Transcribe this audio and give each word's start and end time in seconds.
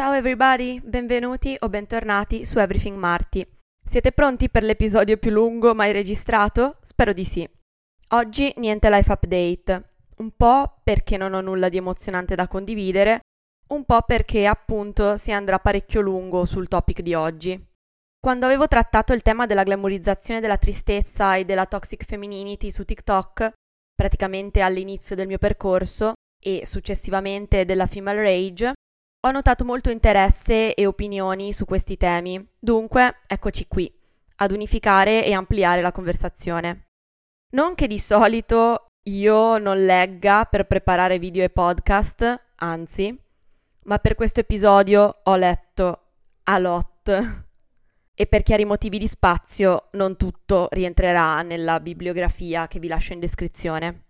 Ciao 0.00 0.14
everybody, 0.14 0.80
benvenuti 0.80 1.54
o 1.58 1.68
bentornati 1.68 2.46
su 2.46 2.58
Everything 2.58 2.96
Marty. 2.96 3.46
Siete 3.84 4.12
pronti 4.12 4.48
per 4.48 4.62
l'episodio 4.62 5.18
più 5.18 5.30
lungo 5.30 5.74
mai 5.74 5.92
registrato? 5.92 6.78
Spero 6.80 7.12
di 7.12 7.26
sì. 7.26 7.46
Oggi 8.12 8.50
niente 8.56 8.88
life 8.88 9.12
update, 9.12 9.90
un 10.16 10.30
po' 10.34 10.80
perché 10.82 11.18
non 11.18 11.34
ho 11.34 11.42
nulla 11.42 11.68
di 11.68 11.76
emozionante 11.76 12.34
da 12.34 12.48
condividere, 12.48 13.20
un 13.74 13.84
po' 13.84 14.00
perché 14.00 14.46
appunto 14.46 15.18
si 15.18 15.32
andrà 15.32 15.58
parecchio 15.58 16.00
lungo 16.00 16.46
sul 16.46 16.66
topic 16.66 17.02
di 17.02 17.12
oggi. 17.12 17.62
Quando 18.18 18.46
avevo 18.46 18.68
trattato 18.68 19.12
il 19.12 19.20
tema 19.20 19.44
della 19.44 19.64
glamorizzazione 19.64 20.40
della 20.40 20.56
tristezza 20.56 21.36
e 21.36 21.44
della 21.44 21.66
toxic 21.66 22.06
femininity 22.06 22.70
su 22.70 22.86
TikTok, 22.86 23.52
praticamente 23.94 24.62
all'inizio 24.62 25.14
del 25.14 25.26
mio 25.26 25.36
percorso 25.36 26.14
e 26.42 26.64
successivamente 26.64 27.66
della 27.66 27.84
female 27.84 28.22
rage, 28.22 28.72
ho 29.22 29.30
notato 29.30 29.64
molto 29.64 29.90
interesse 29.90 30.74
e 30.74 30.86
opinioni 30.86 31.52
su 31.52 31.66
questi 31.66 31.98
temi, 31.98 32.42
dunque 32.58 33.18
eccoci 33.26 33.66
qui, 33.66 33.92
ad 34.36 34.50
unificare 34.50 35.24
e 35.24 35.34
ampliare 35.34 35.82
la 35.82 35.92
conversazione. 35.92 36.86
Non 37.50 37.74
che 37.74 37.86
di 37.86 37.98
solito 37.98 38.86
io 39.08 39.58
non 39.58 39.84
legga 39.84 40.44
per 40.44 40.66
preparare 40.66 41.18
video 41.18 41.44
e 41.44 41.50
podcast, 41.50 42.44
anzi, 42.56 43.14
ma 43.84 43.98
per 43.98 44.14
questo 44.14 44.40
episodio 44.40 45.20
ho 45.22 45.36
letto 45.36 46.12
a 46.44 46.58
lot. 46.58 47.48
E 48.14 48.26
per 48.26 48.42
chiari 48.42 48.64
motivi 48.64 48.98
di 48.98 49.08
spazio 49.08 49.88
non 49.92 50.16
tutto 50.16 50.68
rientrerà 50.70 51.42
nella 51.42 51.80
bibliografia 51.80 52.68
che 52.68 52.78
vi 52.78 52.88
lascio 52.88 53.14
in 53.14 53.20
descrizione. 53.20 54.09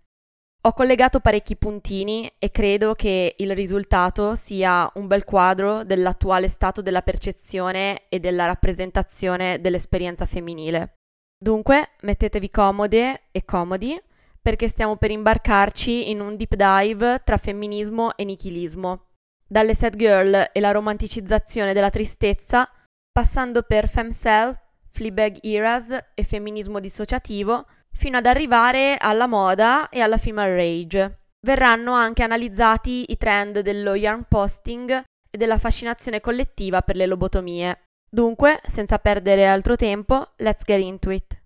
Ho 0.63 0.73
collegato 0.73 1.19
parecchi 1.21 1.55
puntini 1.55 2.31
e 2.37 2.51
credo 2.51 2.93
che 2.93 3.33
il 3.35 3.55
risultato 3.55 4.35
sia 4.35 4.89
un 4.93 5.07
bel 5.07 5.23
quadro 5.23 5.83
dell'attuale 5.83 6.47
stato 6.47 6.83
della 6.83 7.01
percezione 7.01 8.03
e 8.09 8.19
della 8.19 8.45
rappresentazione 8.45 9.59
dell'esperienza 9.59 10.27
femminile. 10.27 10.97
Dunque, 11.35 11.93
mettetevi 12.01 12.51
comode 12.51 13.23
e 13.31 13.43
comodi 13.43 13.99
perché 14.39 14.67
stiamo 14.67 14.97
per 14.97 15.09
imbarcarci 15.09 16.11
in 16.11 16.19
un 16.19 16.35
deep 16.35 16.53
dive 16.53 17.21
tra 17.23 17.37
femminismo 17.37 18.15
e 18.15 18.23
nichilismo. 18.23 19.07
Dalle 19.47 19.73
sad 19.73 19.95
girl 19.95 20.49
e 20.51 20.59
la 20.59 20.71
romanticizzazione 20.71 21.73
della 21.73 21.89
tristezza, 21.89 22.69
passando 23.11 23.63
per 23.63 23.89
femcell, 23.89 24.55
Fleabag 24.89 25.39
eras 25.41 25.89
e 26.13 26.23
femminismo 26.23 26.79
dissociativo, 26.79 27.63
fino 27.91 28.17
ad 28.17 28.25
arrivare 28.25 28.97
alla 28.99 29.27
moda 29.27 29.89
e 29.89 30.01
alla 30.01 30.17
female 30.17 30.55
rage. 30.55 31.19
Verranno 31.39 31.93
anche 31.93 32.23
analizzati 32.23 33.11
i 33.11 33.17
trend 33.17 33.59
dello 33.59 33.95
yarn 33.95 34.25
posting 34.27 35.03
e 35.29 35.37
della 35.37 35.57
fascinazione 35.57 36.21
collettiva 36.21 36.81
per 36.81 36.95
le 36.95 37.05
lobotomie. 37.05 37.79
Dunque, 38.09 38.59
senza 38.67 38.99
perdere 38.99 39.47
altro 39.47 39.75
tempo, 39.75 40.33
let's 40.37 40.63
get 40.65 40.81
into 40.81 41.09
it. 41.09 41.39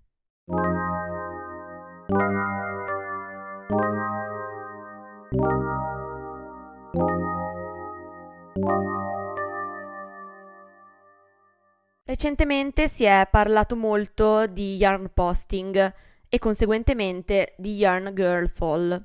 Recentemente 12.04 12.88
si 12.88 13.04
è 13.04 13.26
parlato 13.30 13.76
molto 13.76 14.46
di 14.46 14.76
yarn 14.76 15.10
posting 15.12 15.92
e 16.36 16.38
conseguentemente 16.38 17.54
di 17.56 17.76
Yarn 17.76 18.12
Girl 18.14 18.48
Fall. 18.48 19.04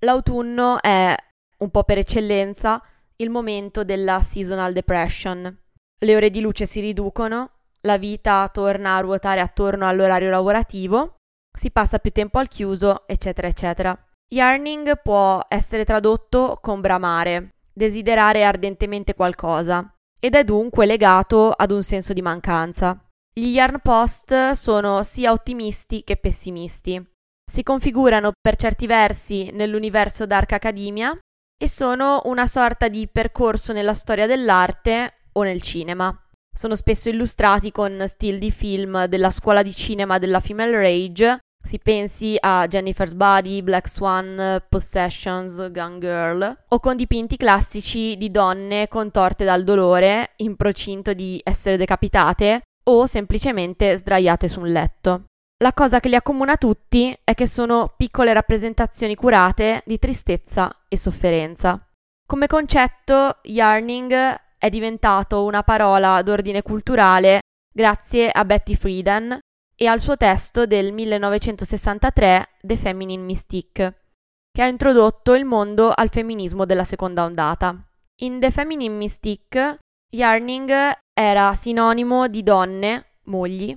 L'autunno 0.00 0.80
è, 0.80 1.14
un 1.58 1.70
po' 1.70 1.84
per 1.84 1.98
eccellenza, 1.98 2.82
il 3.16 3.30
momento 3.30 3.82
della 3.82 4.20
seasonal 4.20 4.72
depression. 4.72 5.58
Le 5.98 6.16
ore 6.16 6.28
di 6.28 6.40
luce 6.40 6.66
si 6.66 6.80
riducono, 6.80 7.50
la 7.80 7.96
vita 7.96 8.46
torna 8.52 8.96
a 8.96 9.00
ruotare 9.00 9.40
attorno 9.40 9.86
all'orario 9.86 10.28
lavorativo, 10.28 11.16
si 11.50 11.70
passa 11.70 11.98
più 11.98 12.10
tempo 12.10 12.38
al 12.38 12.48
chiuso, 12.48 13.08
eccetera, 13.08 13.48
eccetera. 13.48 13.98
Yarning 14.28 15.00
può 15.02 15.40
essere 15.48 15.86
tradotto 15.86 16.58
con 16.60 16.82
bramare, 16.82 17.54
desiderare 17.72 18.44
ardentemente 18.44 19.14
qualcosa, 19.14 19.94
ed 20.20 20.34
è 20.34 20.44
dunque 20.44 20.84
legato 20.84 21.52
ad 21.52 21.70
un 21.70 21.82
senso 21.82 22.12
di 22.12 22.20
mancanza. 22.20 23.00
Gli 23.38 23.48
yarn 23.48 23.80
post 23.82 24.52
sono 24.52 25.02
sia 25.02 25.30
ottimisti 25.30 26.02
che 26.04 26.16
pessimisti. 26.16 26.98
Si 27.44 27.62
configurano 27.62 28.32
per 28.40 28.56
certi 28.56 28.86
versi 28.86 29.50
nell'universo 29.52 30.24
Dark 30.24 30.52
Academia 30.52 31.14
e 31.54 31.68
sono 31.68 32.22
una 32.24 32.46
sorta 32.46 32.88
di 32.88 33.06
percorso 33.12 33.74
nella 33.74 33.92
storia 33.92 34.26
dell'arte 34.26 35.24
o 35.32 35.42
nel 35.42 35.60
cinema. 35.60 36.18
Sono 36.50 36.74
spesso 36.74 37.10
illustrati 37.10 37.70
con 37.72 38.02
still 38.06 38.38
di 38.38 38.50
film 38.50 39.04
della 39.04 39.28
scuola 39.28 39.60
di 39.60 39.74
cinema 39.74 40.16
della 40.16 40.40
female 40.40 40.80
rage. 40.80 41.40
Si 41.62 41.78
pensi 41.78 42.38
a 42.40 42.66
Jennifer's 42.66 43.12
Body, 43.12 43.60
Black 43.60 43.86
Swan, 43.86 44.64
Possessions, 44.66 45.70
Gun 45.72 46.00
Girl, 46.00 46.64
o 46.68 46.80
con 46.80 46.96
dipinti 46.96 47.36
classici 47.36 48.16
di 48.16 48.30
donne 48.30 48.88
contorte 48.88 49.44
dal 49.44 49.62
dolore, 49.62 50.32
in 50.36 50.56
procinto 50.56 51.12
di 51.12 51.38
essere 51.44 51.76
decapitate, 51.76 52.62
o 52.88 53.06
semplicemente 53.06 53.96
sdraiate 53.96 54.48
su 54.48 54.60
un 54.60 54.68
letto. 54.68 55.24
La 55.62 55.72
cosa 55.72 56.00
che 56.00 56.08
li 56.08 56.14
accomuna 56.14 56.56
tutti 56.56 57.16
è 57.24 57.34
che 57.34 57.46
sono 57.46 57.94
piccole 57.96 58.32
rappresentazioni 58.32 59.14
curate 59.14 59.82
di 59.86 59.98
tristezza 59.98 60.84
e 60.88 60.98
sofferenza. 60.98 61.80
Come 62.26 62.46
concetto, 62.46 63.38
yarning 63.42 64.12
è 64.58 64.68
diventato 64.68 65.44
una 65.44 65.62
parola 65.62 66.20
d'ordine 66.22 66.62
culturale 66.62 67.40
grazie 67.72 68.30
a 68.30 68.44
Betty 68.44 68.74
Friedan 68.74 69.38
e 69.74 69.86
al 69.86 70.00
suo 70.00 70.16
testo 70.16 70.66
del 70.66 70.92
1963 70.92 72.48
The 72.60 72.76
Feminine 72.76 73.22
Mystique, 73.22 74.02
che 74.50 74.62
ha 74.62 74.66
introdotto 74.66 75.34
il 75.34 75.44
mondo 75.44 75.92
al 75.94 76.10
femminismo 76.10 76.64
della 76.64 76.84
seconda 76.84 77.24
ondata. 77.24 77.78
In 78.22 78.40
The 78.40 78.50
Feminine 78.50 78.94
Mystique, 78.94 79.78
yarning 80.10 80.70
era 81.18 81.54
sinonimo 81.54 82.28
di 82.28 82.42
donne, 82.42 83.12
mogli, 83.24 83.74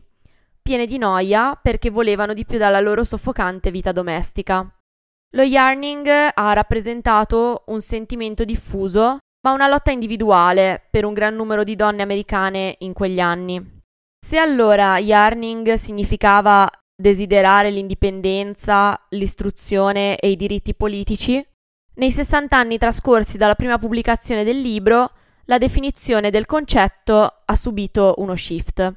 piene 0.61 0.85
di 0.85 0.97
noia 0.97 1.57
perché 1.59 1.89
volevano 1.89 2.33
di 2.33 2.45
più 2.45 2.57
dalla 2.57 2.81
loro 2.81 3.05
soffocante 3.05 3.71
vita 3.71 3.93
domestica. 3.93 4.69
Lo 5.35 5.43
yarning 5.43 6.07
ha 6.33 6.53
rappresentato 6.53 7.63
un 7.67 7.79
sentimento 7.79 8.43
diffuso, 8.43 9.19
ma 9.41 9.53
una 9.53 9.69
lotta 9.69 9.91
individuale 9.91 10.85
per 10.91 11.05
un 11.05 11.13
gran 11.13 11.33
numero 11.35 11.63
di 11.63 11.77
donne 11.77 12.01
americane 12.01 12.75
in 12.79 12.91
quegli 12.91 13.21
anni. 13.21 13.81
Se 14.19 14.37
allora 14.37 14.97
yarning 14.97 15.75
significava 15.75 16.69
desiderare 16.93 17.71
l'indipendenza, 17.71 18.99
l'istruzione 19.11 20.17
e 20.17 20.31
i 20.31 20.35
diritti 20.35 20.75
politici, 20.75 21.41
nei 21.95 22.11
60 22.11 22.57
anni 22.57 22.77
trascorsi 22.77 23.37
dalla 23.37 23.55
prima 23.55 23.77
pubblicazione 23.77 24.43
del 24.43 24.59
libro 24.59 25.11
la 25.49 25.57
definizione 25.57 26.29
del 26.29 26.45
concetto 26.45 27.41
ha 27.43 27.55
subito 27.55 28.13
uno 28.17 28.35
shift. 28.35 28.93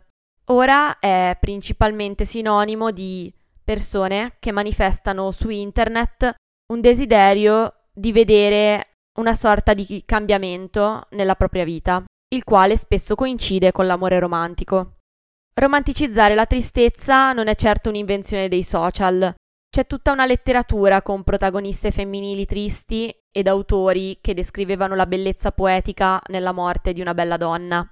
Ora 0.47 0.99
è 0.99 1.37
principalmente 1.41 2.27
sinonimo 2.27 2.91
di 2.91 3.33
persone 3.65 4.37
che 4.39 4.53
manifestano 4.53 5.31
su 5.31 5.49
internet 5.49 6.35
un 6.71 6.81
desiderio 6.83 7.87
di 7.91 8.13
vedere 8.13 8.99
una 9.19 9.35
sorta 9.35 9.73
di 9.73 10.03
cambiamento 10.05 11.07
nella 11.11 11.37
propria 11.37 11.65
vita, 11.65 12.05
il 12.35 12.45
quale 12.45 12.77
spesso 12.77 13.15
coincide 13.15 13.73
con 13.73 13.87
l'amore 13.87 14.19
romantico. 14.19 14.99
Romanticizzare 15.55 16.35
la 16.35 16.47
tristezza 16.47 17.33
non 17.33 17.49
è 17.49 17.55
certo 17.55 17.89
un'invenzione 17.89 18.49
dei 18.49 18.63
social, 18.63 19.35
c'è 19.71 19.87
tutta 19.87 20.13
una 20.13 20.27
letteratura 20.27 21.01
con 21.01 21.23
protagoniste 21.23 21.91
femminili 21.91 22.45
tristi 22.45 23.15
ed 23.33 23.49
autori 23.49 24.19
che 24.21 24.35
descrivevano 24.35 24.95
la 24.95 25.07
bellezza 25.07 25.51
poetica 25.51 26.21
nella 26.29 26.53
morte 26.53 26.93
di 26.93 27.01
una 27.01 27.15
bella 27.15 27.37
donna. 27.37 27.85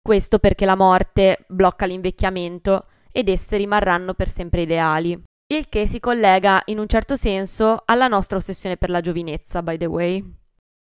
Questo 0.00 0.38
perché 0.38 0.64
la 0.64 0.76
morte 0.76 1.44
blocca 1.48 1.84
l'invecchiamento 1.84 2.86
ed 3.10 3.28
esse 3.28 3.56
rimarranno 3.56 4.14
per 4.14 4.28
sempre 4.28 4.62
ideali. 4.62 5.20
Il 5.46 5.68
che 5.68 5.86
si 5.86 6.00
collega 6.00 6.62
in 6.66 6.78
un 6.78 6.86
certo 6.86 7.16
senso 7.16 7.82
alla 7.84 8.08
nostra 8.08 8.38
ossessione 8.38 8.76
per 8.76 8.90
la 8.90 9.00
giovinezza, 9.00 9.62
by 9.62 9.76
the 9.76 9.86
way. 9.86 10.22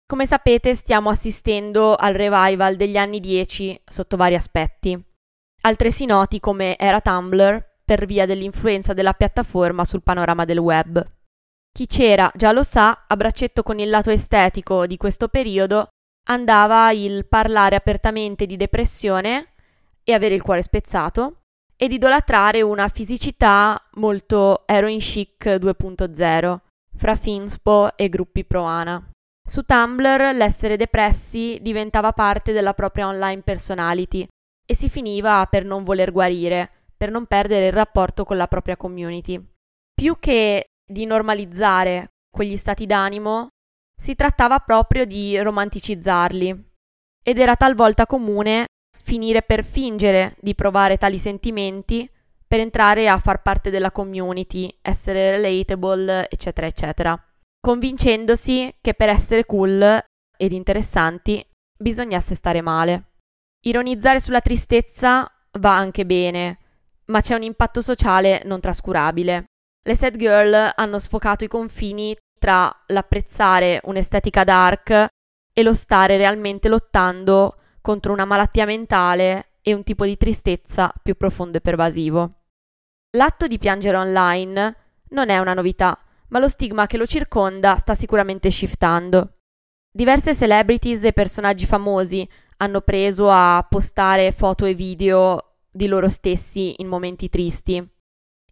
Come 0.07 0.25
sapete 0.25 0.75
stiamo 0.75 1.09
assistendo 1.09 1.95
al 1.95 2.13
revival 2.13 2.75
degli 2.75 2.97
anni 2.97 3.19
10 3.19 3.81
sotto 3.85 4.17
vari 4.17 4.35
aspetti, 4.35 4.99
altresì 5.61 6.05
noti 6.05 6.39
come 6.39 6.77
era 6.77 7.01
Tumblr 7.01 7.79
per 7.83 8.05
via 8.05 8.25
dell'influenza 8.25 8.93
della 8.93 9.13
piattaforma 9.13 9.83
sul 9.83 10.03
panorama 10.03 10.45
del 10.45 10.59
web. 10.59 11.14
Chi 11.75 11.87
c'era 11.87 12.31
già 12.33 12.53
lo 12.53 12.63
sa, 12.63 13.03
a 13.05 13.17
braccetto 13.17 13.61
con 13.61 13.79
il 13.79 13.89
lato 13.89 14.09
estetico 14.09 14.87
di 14.87 14.95
questo 14.95 15.27
periodo 15.27 15.89
andava 16.29 16.89
il 16.91 17.25
parlare 17.27 17.75
apertamente 17.75 18.45
di 18.45 18.55
depressione 18.55 19.55
e 20.01 20.13
avere 20.13 20.35
il 20.35 20.41
cuore 20.41 20.61
spezzato 20.61 21.41
ed 21.75 21.91
idolatrare 21.91 22.61
una 22.61 22.87
fisicità 22.87 23.77
molto 23.95 24.63
heroin 24.65 24.99
chic 24.99 25.47
2.0 25.47 26.59
fra 26.95 27.15
Finspo 27.15 27.97
e 27.97 28.07
gruppi 28.07 28.45
pro 28.45 28.63
Ana. 28.63 29.09
Su 29.45 29.63
Tumblr 29.63 30.33
l'essere 30.33 30.77
depressi 30.77 31.59
diventava 31.61 32.13
parte 32.13 32.53
della 32.53 32.73
propria 32.73 33.07
online 33.07 33.41
personality 33.41 34.25
e 34.65 34.73
si 34.73 34.89
finiva 34.89 35.45
per 35.47 35.65
non 35.65 35.83
voler 35.83 36.13
guarire, 36.13 36.71
per 36.95 37.11
non 37.11 37.25
perdere 37.25 37.67
il 37.67 37.73
rapporto 37.73 38.23
con 38.23 38.37
la 38.37 38.47
propria 38.47 38.77
community. 38.77 39.45
Più 39.93 40.15
che 40.21 40.67
di 40.85 41.05
normalizzare 41.05 42.09
quegli 42.29 42.57
stati 42.57 42.85
d'animo, 42.85 43.49
si 43.95 44.15
trattava 44.15 44.59
proprio 44.59 45.05
di 45.05 45.39
romanticizzarli 45.39 46.71
ed 47.23 47.39
era 47.39 47.55
talvolta 47.55 48.05
comune 48.05 48.67
finire 48.97 49.41
per 49.41 49.63
fingere 49.63 50.35
di 50.41 50.53
provare 50.55 50.97
tali 50.97 51.17
sentimenti 51.17 52.09
per 52.47 52.59
entrare 52.59 53.07
a 53.07 53.17
far 53.17 53.41
parte 53.41 53.69
della 53.69 53.91
community, 53.91 54.75
essere 54.81 55.31
relatable, 55.31 56.29
eccetera, 56.29 56.67
eccetera, 56.67 57.19
convincendosi 57.59 58.75
che 58.81 58.93
per 58.93 59.09
essere 59.09 59.45
cool 59.45 59.99
ed 60.37 60.51
interessanti 60.51 61.45
bisognasse 61.77 62.35
stare 62.35 62.61
male. 62.61 63.11
Ironizzare 63.65 64.19
sulla 64.19 64.41
tristezza 64.41 65.29
va 65.59 65.75
anche 65.75 66.05
bene, 66.05 66.59
ma 67.05 67.21
c'è 67.21 67.35
un 67.35 67.43
impatto 67.43 67.81
sociale 67.81 68.41
non 68.45 68.59
trascurabile. 68.59 69.45
Le 69.87 69.95
sad 69.95 70.17
girl 70.17 70.71
hanno 70.75 70.97
sfocato 70.97 71.43
i 71.43 71.47
confini 71.47 72.17
tra 72.39 72.75
l'apprezzare 72.87 73.81
un'estetica 73.83 74.43
dark 74.43 74.89
e 75.53 75.61
lo 75.61 75.75
stare 75.75 76.17
realmente 76.17 76.67
lottando 76.69 77.59
contro 77.81 78.11
una 78.11 78.25
malattia 78.25 78.65
mentale 78.65 79.51
e 79.61 79.75
un 79.75 79.83
tipo 79.83 80.05
di 80.05 80.17
tristezza 80.17 80.91
più 81.03 81.15
profondo 81.15 81.59
e 81.59 81.61
pervasivo. 81.61 82.45
L'atto 83.11 83.45
di 83.45 83.59
piangere 83.59 83.97
online 83.97 84.75
non 85.09 85.29
è 85.29 85.37
una 85.37 85.53
novità, 85.53 85.95
ma 86.29 86.39
lo 86.39 86.47
stigma 86.47 86.87
che 86.87 86.97
lo 86.97 87.05
circonda 87.05 87.77
sta 87.77 87.93
sicuramente 87.93 88.49
shiftando. 88.49 89.37
Diverse 89.91 90.33
celebrities 90.33 91.03
e 91.03 91.13
personaggi 91.13 91.67
famosi 91.67 92.27
hanno 92.57 92.81
preso 92.81 93.29
a 93.29 93.63
postare 93.69 94.31
foto 94.31 94.65
e 94.65 94.73
video 94.73 95.57
di 95.69 95.85
loro 95.85 96.09
stessi 96.09 96.73
in 96.81 96.87
momenti 96.87 97.29
tristi. 97.29 97.87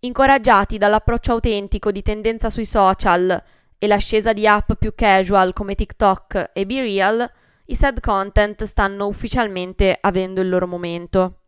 Incoraggiati 0.05 0.77
dall'approccio 0.77 1.31
autentico 1.31 1.89
di 1.89 2.01
tendenza 2.01 2.49
sui 2.49 2.65
social 2.65 3.41
e 3.77 3.87
l'ascesa 3.87 4.33
di 4.33 4.45
app 4.45 4.73
più 4.73 4.93
casual 4.93 5.53
come 5.53 5.75
TikTok 5.75 6.51
e 6.53 6.65
BeReal, 6.65 7.31
i 7.67 7.75
sad 7.75 8.01
content 8.01 8.63
stanno 8.63 9.07
ufficialmente 9.07 9.97
avendo 10.01 10.41
il 10.41 10.49
loro 10.49 10.67
momento. 10.67 11.43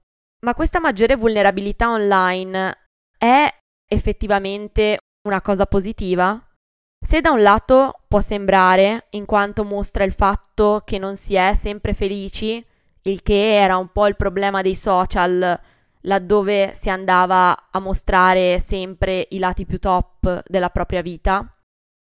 Ma 0.46 0.54
questa 0.54 0.80
maggiore 0.80 1.18
vulnerabilità 1.18 1.92
online 1.92 2.78
è 3.18 3.54
effettivamente 3.90 5.00
una 5.28 5.42
cosa 5.42 5.66
positiva? 5.66 6.42
Se 7.06 7.20
da 7.20 7.32
un 7.32 7.42
lato 7.42 8.04
può 8.08 8.22
sembrare, 8.22 9.08
in 9.12 9.26
quanto 9.26 9.66
mostra 9.66 10.06
il 10.06 10.14
fatto 10.14 10.82
che 10.86 10.98
non 10.98 11.18
si 11.18 11.36
è 11.36 11.54
sempre 11.56 11.94
felici, 11.94 12.66
il 13.02 13.22
che 13.22 13.56
era 13.56 13.76
un 13.76 13.92
po' 13.92 14.08
il 14.08 14.16
problema 14.16 14.62
dei 14.62 14.76
social, 14.76 15.60
laddove 16.06 16.74
si 16.74 16.90
andava 16.90 17.70
a 17.72 17.80
mostrare 17.80 18.60
sempre 18.60 19.28
i 19.32 19.40
lati 19.40 19.66
più 19.66 19.80
top 19.80 20.44
della 20.48 20.70
propria 20.70 21.02
vita, 21.02 21.48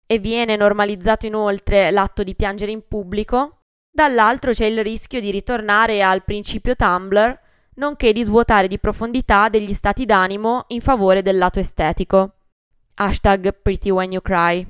e 0.06 0.18
viene 0.18 0.56
normalizzato 0.56 1.26
inoltre 1.26 1.90
l'atto 1.90 2.22
di 2.22 2.34
piangere 2.34 2.70
in 2.70 2.86
pubblico, 2.86 3.62
dall'altro 3.90 4.52
c'è 4.52 4.66
il 4.66 4.82
rischio 4.82 5.20
di 5.20 5.30
ritornare 5.30 6.02
al 6.02 6.24
principio 6.24 6.76
Tumblr, 6.76 7.40
nonché 7.76 8.12
di 8.12 8.22
svuotare 8.22 8.68
di 8.68 8.78
profondità 8.78 9.48
degli 9.48 9.72
stati 9.72 10.04
d'animo 10.04 10.64
in 10.68 10.80
favore 10.80 11.22
del 11.22 11.38
lato 11.38 11.58
estetico. 11.58 12.34
Hashtag 12.94 13.60
Pretty 13.60 13.90
When 13.90 14.12
You 14.12 14.22
Cry. 14.22 14.66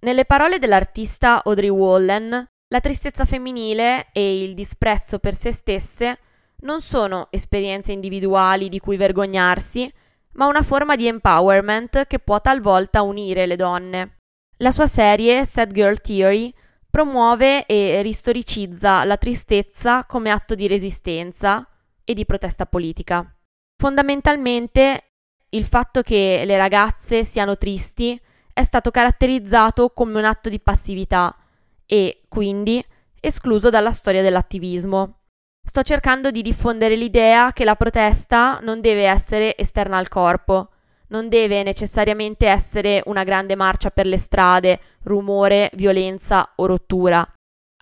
Nelle 0.00 0.24
parole 0.24 0.58
dell'artista 0.58 1.42
Audrey 1.42 1.70
Wallen, 1.70 2.46
la 2.68 2.80
tristezza 2.80 3.24
femminile 3.24 4.08
e 4.12 4.44
il 4.44 4.54
disprezzo 4.54 5.18
per 5.18 5.34
se 5.34 5.50
stesse 5.50 6.18
non 6.64 6.80
sono 6.80 7.28
esperienze 7.30 7.92
individuali 7.92 8.68
di 8.68 8.78
cui 8.78 8.96
vergognarsi, 8.96 9.90
ma 10.32 10.46
una 10.46 10.62
forma 10.62 10.96
di 10.96 11.06
empowerment 11.06 12.06
che 12.06 12.18
può 12.18 12.40
talvolta 12.40 13.02
unire 13.02 13.46
le 13.46 13.56
donne. 13.56 14.16
La 14.58 14.70
sua 14.70 14.86
serie 14.86 15.44
Sad 15.44 15.72
Girl 15.72 16.00
Theory 16.00 16.52
promuove 16.90 17.66
e 17.66 18.02
ristoricizza 18.02 19.04
la 19.04 19.16
tristezza 19.16 20.04
come 20.06 20.30
atto 20.30 20.54
di 20.54 20.66
resistenza 20.66 21.66
e 22.04 22.14
di 22.14 22.24
protesta 22.24 22.66
politica. 22.66 23.28
Fondamentalmente 23.76 25.10
il 25.50 25.64
fatto 25.64 26.02
che 26.02 26.42
le 26.44 26.56
ragazze 26.56 27.24
siano 27.24 27.56
tristi 27.56 28.20
è 28.52 28.62
stato 28.62 28.90
caratterizzato 28.90 29.90
come 29.90 30.18
un 30.18 30.24
atto 30.24 30.48
di 30.48 30.60
passività 30.60 31.36
e, 31.84 32.22
quindi, 32.28 32.84
escluso 33.20 33.70
dalla 33.70 33.92
storia 33.92 34.22
dell'attivismo. 34.22 35.23
Sto 35.66 35.82
cercando 35.82 36.30
di 36.30 36.42
diffondere 36.42 36.94
l'idea 36.94 37.52
che 37.52 37.64
la 37.64 37.74
protesta 37.74 38.58
non 38.60 38.82
deve 38.82 39.06
essere 39.06 39.56
esterna 39.56 39.96
al 39.96 40.08
corpo, 40.08 40.72
non 41.08 41.28
deve 41.28 41.62
necessariamente 41.62 42.46
essere 42.46 43.02
una 43.06 43.24
grande 43.24 43.56
marcia 43.56 43.90
per 43.90 44.04
le 44.04 44.18
strade, 44.18 44.78
rumore, 45.04 45.70
violenza 45.74 46.52
o 46.56 46.66
rottura, 46.66 47.26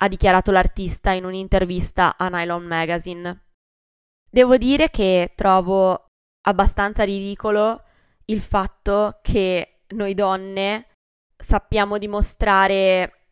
ha 0.01 0.07
dichiarato 0.07 0.51
l'artista 0.51 1.11
in 1.11 1.25
un'intervista 1.25 2.15
a 2.17 2.29
Nylon 2.29 2.63
Magazine. 2.63 3.43
Devo 4.29 4.57
dire 4.57 4.89
che 4.89 5.33
trovo 5.35 6.05
abbastanza 6.47 7.03
ridicolo 7.03 7.83
il 8.25 8.41
fatto 8.41 9.19
che 9.21 9.81
noi 9.89 10.13
donne 10.13 10.87
sappiamo 11.35 11.97
dimostrare 11.97 13.25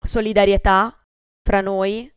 solidarietà 0.00 0.96
fra 1.42 1.60
noi 1.60 2.10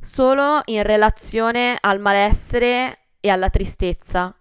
solo 0.00 0.62
in 0.66 0.82
relazione 0.82 1.76
al 1.80 2.00
malessere 2.00 3.08
e 3.20 3.28
alla 3.30 3.50
tristezza. 3.50 4.34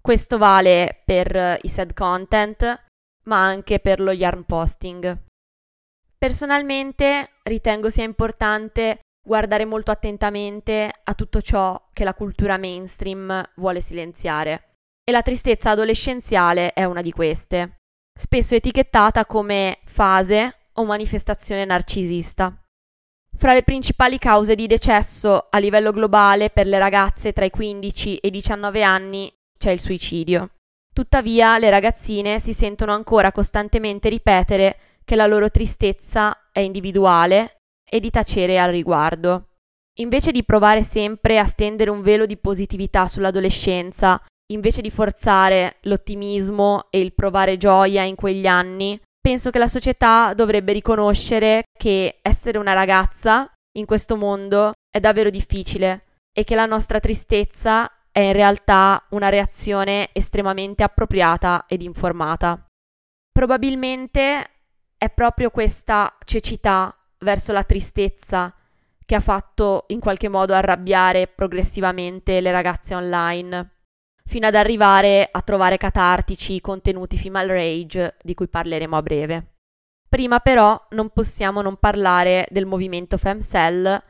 Questo 0.00 0.38
vale 0.38 1.02
per 1.04 1.58
i 1.62 1.68
sad 1.68 1.92
content, 1.94 2.88
ma 3.24 3.44
anche 3.44 3.78
per 3.80 4.00
lo 4.00 4.12
yarn 4.12 4.44
posting. 4.44 5.24
Personalmente 6.16 7.30
ritengo 7.44 7.88
sia 7.90 8.04
importante 8.04 9.00
guardare 9.22 9.64
molto 9.64 9.90
attentamente 9.90 10.90
a 11.04 11.14
tutto 11.14 11.40
ciò 11.40 11.88
che 11.92 12.04
la 12.04 12.14
cultura 12.14 12.58
mainstream 12.58 13.42
vuole 13.56 13.80
silenziare. 13.80 14.74
E 15.04 15.12
la 15.12 15.22
tristezza 15.22 15.70
adolescenziale 15.70 16.72
è 16.72 16.84
una 16.84 17.02
di 17.02 17.10
queste, 17.10 17.78
spesso 18.18 18.54
etichettata 18.54 19.26
come 19.26 19.80
fase 19.84 20.58
o 20.74 20.84
manifestazione 20.84 21.64
narcisista. 21.64 22.54
Fra 23.40 23.54
le 23.54 23.62
principali 23.62 24.18
cause 24.18 24.54
di 24.54 24.66
decesso 24.66 25.46
a 25.48 25.56
livello 25.56 25.92
globale 25.92 26.50
per 26.50 26.66
le 26.66 26.78
ragazze 26.78 27.32
tra 27.32 27.46
i 27.46 27.50
15 27.50 28.18
e 28.18 28.28
i 28.28 28.30
19 28.30 28.82
anni 28.82 29.32
c'è 29.58 29.70
il 29.70 29.80
suicidio. 29.80 30.50
Tuttavia 30.92 31.56
le 31.56 31.70
ragazzine 31.70 32.38
si 32.38 32.52
sentono 32.52 32.92
ancora 32.92 33.32
costantemente 33.32 34.10
ripetere 34.10 34.76
che 35.06 35.16
la 35.16 35.24
loro 35.24 35.50
tristezza 35.50 36.50
è 36.52 36.60
individuale 36.60 37.62
e 37.82 37.98
di 37.98 38.10
tacere 38.10 38.58
al 38.58 38.72
riguardo. 38.72 39.46
Invece 40.00 40.32
di 40.32 40.44
provare 40.44 40.82
sempre 40.82 41.38
a 41.38 41.46
stendere 41.46 41.88
un 41.88 42.02
velo 42.02 42.26
di 42.26 42.36
positività 42.36 43.06
sull'adolescenza, 43.06 44.22
invece 44.52 44.82
di 44.82 44.90
forzare 44.90 45.78
l'ottimismo 45.84 46.88
e 46.90 47.00
il 47.00 47.14
provare 47.14 47.56
gioia 47.56 48.02
in 48.02 48.16
quegli 48.16 48.46
anni, 48.46 49.00
penso 49.20 49.50
che 49.50 49.58
la 49.58 49.68
società 49.68 50.32
dovrebbe 50.34 50.72
riconoscere 50.72 51.64
che 51.78 52.18
essere 52.22 52.58
una 52.58 52.72
ragazza 52.72 53.50
in 53.76 53.86
questo 53.86 54.16
mondo 54.16 54.72
è 54.90 54.98
davvero 55.00 55.30
difficile 55.30 56.04
e 56.32 56.44
che 56.44 56.54
la 56.54 56.66
nostra 56.66 57.00
tristezza 57.00 57.90
è 58.10 58.20
in 58.20 58.32
realtà 58.32 59.04
una 59.10 59.28
reazione 59.28 60.10
estremamente 60.12 60.82
appropriata 60.82 61.66
ed 61.68 61.82
informata. 61.82 62.66
Probabilmente 63.30 64.50
è 64.96 65.10
proprio 65.10 65.50
questa 65.50 66.16
cecità 66.24 66.94
verso 67.18 67.52
la 67.52 67.62
tristezza 67.62 68.54
che 69.06 69.14
ha 69.14 69.20
fatto 69.20 69.84
in 69.88 70.00
qualche 70.00 70.28
modo 70.28 70.54
arrabbiare 70.54 71.26
progressivamente 71.26 72.40
le 72.40 72.52
ragazze 72.52 72.94
online, 72.94 73.70
fino 74.30 74.46
ad 74.46 74.54
arrivare 74.54 75.28
a 75.28 75.42
trovare 75.42 75.76
catartici 75.76 76.60
contenuti 76.60 77.18
female 77.18 77.52
rage 77.52 78.14
di 78.22 78.34
cui 78.34 78.46
parleremo 78.46 78.96
a 78.96 79.02
breve. 79.02 79.54
Prima 80.08 80.38
però 80.38 80.80
non 80.90 81.10
possiamo 81.10 81.62
non 81.62 81.78
parlare 81.78 82.46
del 82.50 82.64
movimento 82.64 83.18
FemCell 83.18 84.00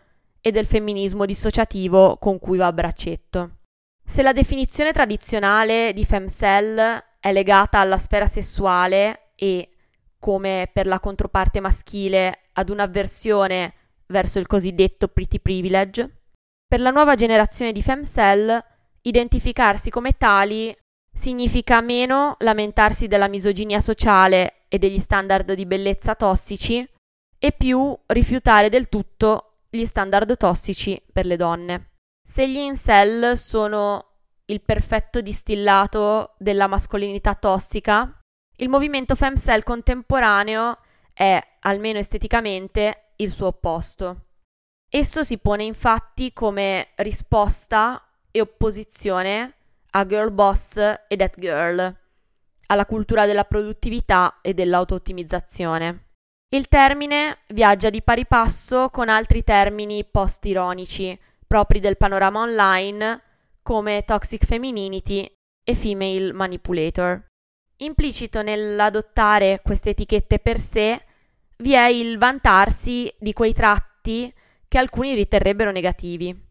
e 0.43 0.51
del 0.51 0.67
femminismo 0.67 1.25
dissociativo 1.25 2.19
con 2.19 2.39
cui 2.39 2.59
va 2.59 2.67
a 2.67 2.73
braccetto. 2.75 3.61
Se 4.05 4.21
la 4.21 4.35
definizione 4.35 4.93
tradizionale 4.93 5.95
di 5.95 6.05
femcell 6.05 7.03
è 7.19 7.33
legata 7.33 7.79
alla 7.79 7.97
sfera 7.97 8.27
sessuale 8.27 9.31
e, 9.37 9.71
come 10.19 10.69
per 10.71 10.87
la 10.87 11.01
controparte 11.01 11.61
maschile, 11.61 12.41
ad 12.53 12.69
un'avversione 12.69 13.73
verso 14.09 14.39
il 14.39 14.47
cosiddetto 14.47 15.09
pretty 15.09 15.41
privilege, 15.41 16.25
per 16.69 16.81
la 16.81 16.91
nuova 16.91 17.15
generazione 17.15 17.73
di 17.73 17.81
femcell 17.81 18.69
identificarsi 19.03 19.91
come 19.91 20.13
tali 20.13 20.75
significa 21.13 21.81
meno 21.81 22.37
lamentarsi 22.39 23.07
della 23.07 23.29
misoginia 23.29 23.81
sociale 23.81 24.65
e 24.69 24.79
degli 24.79 24.99
standard 24.99 25.53
di 25.53 25.67
bellezza 25.67 26.15
tossici 26.15 26.89
e 27.39 27.53
più 27.53 27.99
rifiutare 28.07 28.69
del 28.69 28.89
tutto 28.89 29.63
gli 29.69 29.85
standard 29.85 30.37
tossici 30.37 31.01
per 31.13 31.27
le 31.27 31.37
donne. 31.37 31.91
Se 32.23 32.49
gli 32.49 32.59
incel 32.59 33.37
sono 33.37 34.07
il 34.47 34.61
perfetto 34.63 35.21
distillato 35.21 36.35
della 36.39 36.67
mascolinità 36.67 37.35
tossica, 37.35 38.21
il 38.57 38.69
movimento 38.69 39.15
femcel 39.15 39.63
contemporaneo 39.63 40.79
è, 41.13 41.41
almeno 41.61 41.99
esteticamente, 41.99 43.13
il 43.17 43.31
suo 43.31 43.47
opposto. 43.47 44.27
Esso 44.89 45.23
si 45.23 45.39
pone 45.39 45.65
infatti 45.65 46.33
come 46.33 46.89
risposta 46.97 48.10
e 48.31 48.41
opposizione 48.41 49.55
a 49.91 50.07
girl 50.07 50.31
boss 50.31 50.77
e 50.77 51.17
that 51.17 51.39
girl, 51.39 51.97
alla 52.67 52.87
cultura 52.87 53.27
della 53.27 53.45
produttività 53.45 54.39
e 54.41 54.55
dell'auto-ottimizzazione. 54.55 56.07
Il 56.53 56.69
termine 56.69 57.39
viaggia 57.49 57.91
di 57.91 58.03
pari 58.03 58.27
passo 58.27 58.89
con 58.91 59.09
altri 59.09 59.43
termini 59.43 60.05
post-ironici, 60.05 61.19
propri 61.47 61.81
del 61.81 61.97
panorama 61.97 62.41
online, 62.41 63.23
come 63.63 64.05
toxic 64.05 64.45
femininity 64.45 65.29
e 65.63 65.75
female 65.75 66.33
manipulator. 66.33 67.27
Implicito 67.79 68.43
nell'adottare 68.43 69.61
queste 69.63 69.91
etichette 69.91 70.39
per 70.39 70.59
sé 70.59 71.01
vi 71.59 71.73
è 71.73 71.87
il 71.87 72.19
vantarsi 72.19 73.13
di 73.19 73.33
quei 73.33 73.53
tratti 73.53 74.33
che 74.67 74.79
alcuni 74.79 75.15
riterrebbero 75.15 75.71
negativi. 75.71 76.49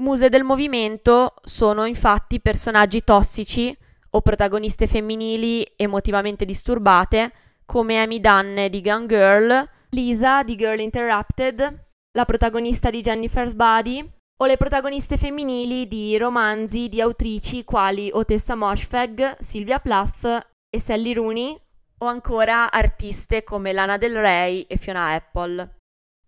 Muse 0.00 0.28
del 0.28 0.44
movimento 0.44 1.34
sono 1.42 1.84
infatti 1.84 2.40
personaggi 2.40 3.02
tossici 3.02 3.76
o 4.10 4.20
protagoniste 4.20 4.86
femminili 4.86 5.66
emotivamente 5.74 6.44
disturbate 6.44 7.32
come 7.66 8.00
Amy 8.00 8.20
Dunn 8.20 8.66
di 8.70 8.80
Gun 8.80 9.08
Girl, 9.08 9.68
Lisa 9.90 10.44
di 10.44 10.54
Girl 10.54 10.78
Interrupted, 10.78 11.86
la 12.12 12.24
protagonista 12.24 12.90
di 12.90 13.00
Jennifer's 13.00 13.54
Body 13.54 14.08
o 14.40 14.46
le 14.46 14.56
protagoniste 14.56 15.16
femminili 15.16 15.88
di 15.88 16.16
romanzi 16.16 16.88
di 16.88 17.00
autrici 17.00 17.64
quali 17.64 18.08
Otessa 18.12 18.54
Moshfegh, 18.54 19.38
Sylvia 19.40 19.80
Plath 19.80 20.48
e 20.70 20.78
Sally 20.78 21.12
Rooney 21.12 21.60
o 21.98 22.06
ancora 22.06 22.70
artiste 22.70 23.42
come 23.42 23.72
Lana 23.72 23.96
Del 23.96 24.16
Rey 24.16 24.60
e 24.60 24.76
Fiona 24.76 25.14
Apple. 25.14 25.77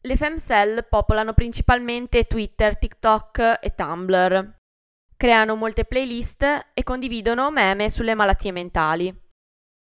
Le 0.03 0.17
femcell 0.17 0.87
popolano 0.89 1.35
principalmente 1.35 2.25
Twitter, 2.25 2.79
TikTok 2.79 3.59
e 3.61 3.75
Tumblr. 3.75 4.59
Creano 5.15 5.57
molte 5.57 5.85
playlist 5.85 6.43
e 6.73 6.83
condividono 6.83 7.51
meme 7.51 7.91
sulle 7.91 8.15
malattie 8.15 8.51
mentali. 8.51 9.15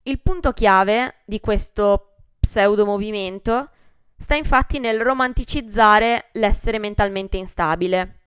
Il 0.03 0.19
punto 0.21 0.51
chiave 0.51 1.21
di 1.25 1.39
questo 1.39 2.15
pseudo 2.37 2.85
movimento 2.85 3.69
sta 4.17 4.35
infatti 4.35 4.79
nel 4.79 4.99
romanticizzare 4.99 6.31
l'essere 6.33 6.77
mentalmente 6.77 7.37
instabile. 7.37 8.25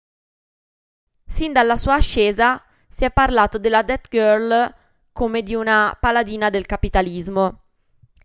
Sin 1.26 1.52
dalla 1.52 1.76
sua 1.76 1.94
ascesa 1.94 2.64
si 2.88 3.04
è 3.04 3.10
parlato 3.10 3.58
della 3.58 3.82
Death 3.82 4.08
Girl 4.08 4.74
come 5.12 5.42
di 5.42 5.54
una 5.54 5.94
paladina 6.00 6.48
del 6.48 6.64
capitalismo 6.64 7.63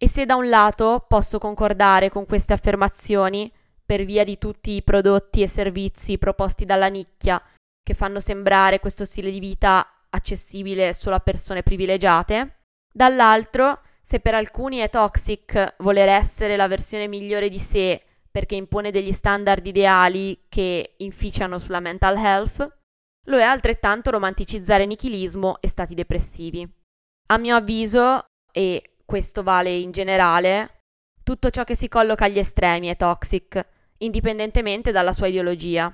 e 0.01 0.07
se 0.07 0.25
da 0.25 0.35
un 0.35 0.47
lato 0.47 1.05
posso 1.07 1.39
concordare 1.39 2.09
con 2.09 2.25
queste 2.25 2.53
affermazioni, 2.53 3.51
per 3.85 4.05
via 4.05 4.23
di 4.23 4.37
tutti 4.37 4.71
i 4.71 4.83
prodotti 4.83 5.41
e 5.41 5.47
servizi 5.47 6.17
proposti 6.17 6.63
dalla 6.63 6.87
nicchia 6.87 7.41
che 7.83 7.93
fanno 7.93 8.19
sembrare 8.19 8.79
questo 8.79 9.03
stile 9.03 9.29
di 9.31 9.39
vita 9.39 9.85
accessibile 10.09 10.93
solo 10.93 11.15
a 11.15 11.19
persone 11.19 11.63
privilegiate, 11.63 12.61
dall'altro, 12.93 13.81
se 13.99 14.19
per 14.19 14.35
alcuni 14.35 14.77
è 14.77 14.89
toxic 14.89 15.75
voler 15.79 16.07
essere 16.07 16.55
la 16.55 16.67
versione 16.67 17.07
migliore 17.07 17.49
di 17.49 17.59
sé 17.59 18.01
perché 18.31 18.55
impone 18.55 18.91
degli 18.91 19.11
standard 19.11 19.65
ideali 19.65 20.45
che 20.47 20.93
inficiano 20.97 21.57
sulla 21.57 21.79
mental 21.79 22.15
health, 22.15 22.77
lo 23.25 23.37
è 23.37 23.43
altrettanto 23.43 24.11
romanticizzare 24.11 24.85
nichilismo 24.85 25.57
e 25.59 25.67
stati 25.67 25.93
depressivi. 25.93 26.67
A 27.31 27.37
mio 27.37 27.55
avviso, 27.55 28.23
e 28.51 28.88
questo 29.09 29.41
vale 29.41 29.75
in 29.75 29.91
generale, 29.91 30.83
tutto 31.23 31.49
ciò 31.49 31.63
che 31.63 31.73
si 31.73 31.87
colloca 31.87 32.25
agli 32.25 32.37
estremi 32.37 32.89
è 32.89 32.95
toxic, 32.95 33.59
indipendentemente 33.97 34.91
dalla 34.91 35.13
sua 35.13 35.25
ideologia. 35.25 35.91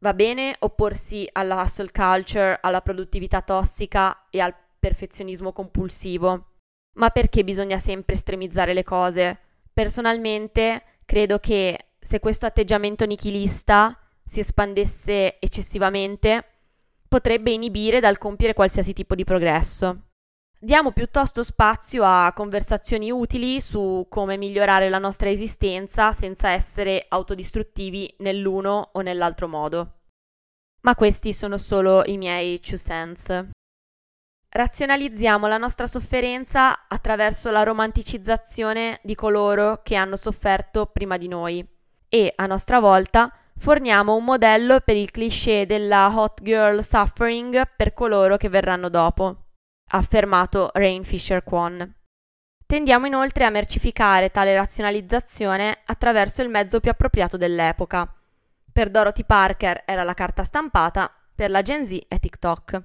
Va 0.00 0.12
bene 0.12 0.54
opporsi 0.58 1.26
alla 1.32 1.62
hustle 1.62 1.90
culture, 1.90 2.58
alla 2.60 2.82
produttività 2.82 3.40
tossica 3.40 4.26
e 4.28 4.40
al 4.40 4.54
perfezionismo 4.78 5.54
compulsivo, 5.54 6.56
ma 6.98 7.08
perché 7.08 7.42
bisogna 7.42 7.78
sempre 7.78 8.14
estremizzare 8.16 8.74
le 8.74 8.84
cose? 8.84 9.38
Personalmente 9.72 10.82
credo 11.06 11.38
che 11.38 11.92
se 11.98 12.20
questo 12.20 12.44
atteggiamento 12.44 13.06
nichilista 13.06 13.98
si 14.22 14.40
espandesse 14.40 15.40
eccessivamente, 15.40 16.44
potrebbe 17.08 17.50
inibire 17.50 17.98
dal 17.98 18.18
compiere 18.18 18.52
qualsiasi 18.52 18.92
tipo 18.92 19.14
di 19.14 19.24
progresso. 19.24 20.07
Diamo 20.60 20.90
piuttosto 20.90 21.44
spazio 21.44 22.02
a 22.02 22.32
conversazioni 22.32 23.12
utili 23.12 23.60
su 23.60 24.06
come 24.08 24.36
migliorare 24.36 24.88
la 24.88 24.98
nostra 24.98 25.28
esistenza 25.28 26.12
senza 26.12 26.50
essere 26.50 27.06
autodistruttivi 27.08 28.12
nell'uno 28.18 28.90
o 28.94 29.00
nell'altro 29.00 29.46
modo. 29.46 30.00
Ma 30.80 30.96
questi 30.96 31.32
sono 31.32 31.58
solo 31.58 32.02
i 32.06 32.16
miei 32.16 32.58
two 32.58 32.76
cents. 32.76 33.50
Razionalizziamo 34.48 35.46
la 35.46 35.58
nostra 35.58 35.86
sofferenza 35.86 36.88
attraverso 36.88 37.52
la 37.52 37.62
romanticizzazione 37.62 38.98
di 39.04 39.14
coloro 39.14 39.82
che 39.84 39.94
hanno 39.94 40.16
sofferto 40.16 40.86
prima 40.86 41.18
di 41.18 41.28
noi 41.28 41.64
e, 42.08 42.32
a 42.34 42.46
nostra 42.46 42.80
volta, 42.80 43.32
forniamo 43.56 44.16
un 44.16 44.24
modello 44.24 44.80
per 44.80 44.96
il 44.96 45.12
cliché 45.12 45.66
della 45.66 46.12
hot 46.12 46.42
girl 46.42 46.82
suffering 46.82 47.76
per 47.76 47.94
coloro 47.94 48.36
che 48.36 48.48
verranno 48.48 48.88
dopo 48.88 49.44
ha 49.88 49.98
affermato 49.98 50.70
Rain 50.74 51.04
Fisher 51.04 51.42
Kwon. 51.42 51.94
Tendiamo 52.66 53.06
inoltre 53.06 53.44
a 53.44 53.50
mercificare 53.50 54.30
tale 54.30 54.54
razionalizzazione 54.54 55.78
attraverso 55.86 56.42
il 56.42 56.50
mezzo 56.50 56.80
più 56.80 56.90
appropriato 56.90 57.36
dell'epoca. 57.36 58.12
Per 58.70 58.90
Dorothy 58.90 59.24
Parker 59.24 59.82
era 59.86 60.02
la 60.02 60.14
carta 60.14 60.44
stampata, 60.44 61.10
per 61.34 61.50
la 61.50 61.62
Gen 61.62 61.84
Z 61.84 61.98
è 62.08 62.18
TikTok. 62.18 62.82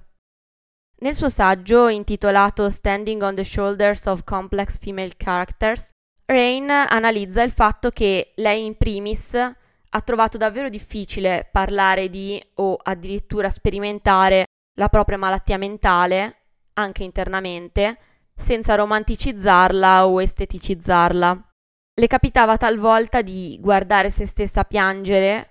Nel 1.00 1.14
suo 1.14 1.28
saggio 1.28 1.88
intitolato 1.88 2.70
Standing 2.70 3.20
on 3.22 3.34
the 3.34 3.44
Shoulders 3.44 4.06
of 4.06 4.24
Complex 4.24 4.78
Female 4.78 5.12
Characters, 5.16 5.90
Rain 6.24 6.70
analizza 6.70 7.42
il 7.42 7.50
fatto 7.50 7.90
che 7.90 8.32
lei 8.36 8.64
in 8.64 8.76
primis 8.76 9.34
ha 9.34 10.00
trovato 10.00 10.38
davvero 10.38 10.70
difficile 10.70 11.46
parlare 11.52 12.08
di 12.08 12.42
o 12.54 12.78
addirittura 12.82 13.50
sperimentare 13.50 14.46
la 14.78 14.88
propria 14.88 15.18
malattia 15.18 15.58
mentale 15.58 16.43
anche 16.74 17.04
internamente, 17.04 17.98
senza 18.34 18.74
romanticizzarla 18.74 20.06
o 20.06 20.20
esteticizzarla. 20.20 21.48
Le 21.96 22.06
capitava 22.06 22.56
talvolta 22.56 23.22
di 23.22 23.56
guardare 23.60 24.10
se 24.10 24.26
stessa 24.26 24.64
piangere, 24.64 25.50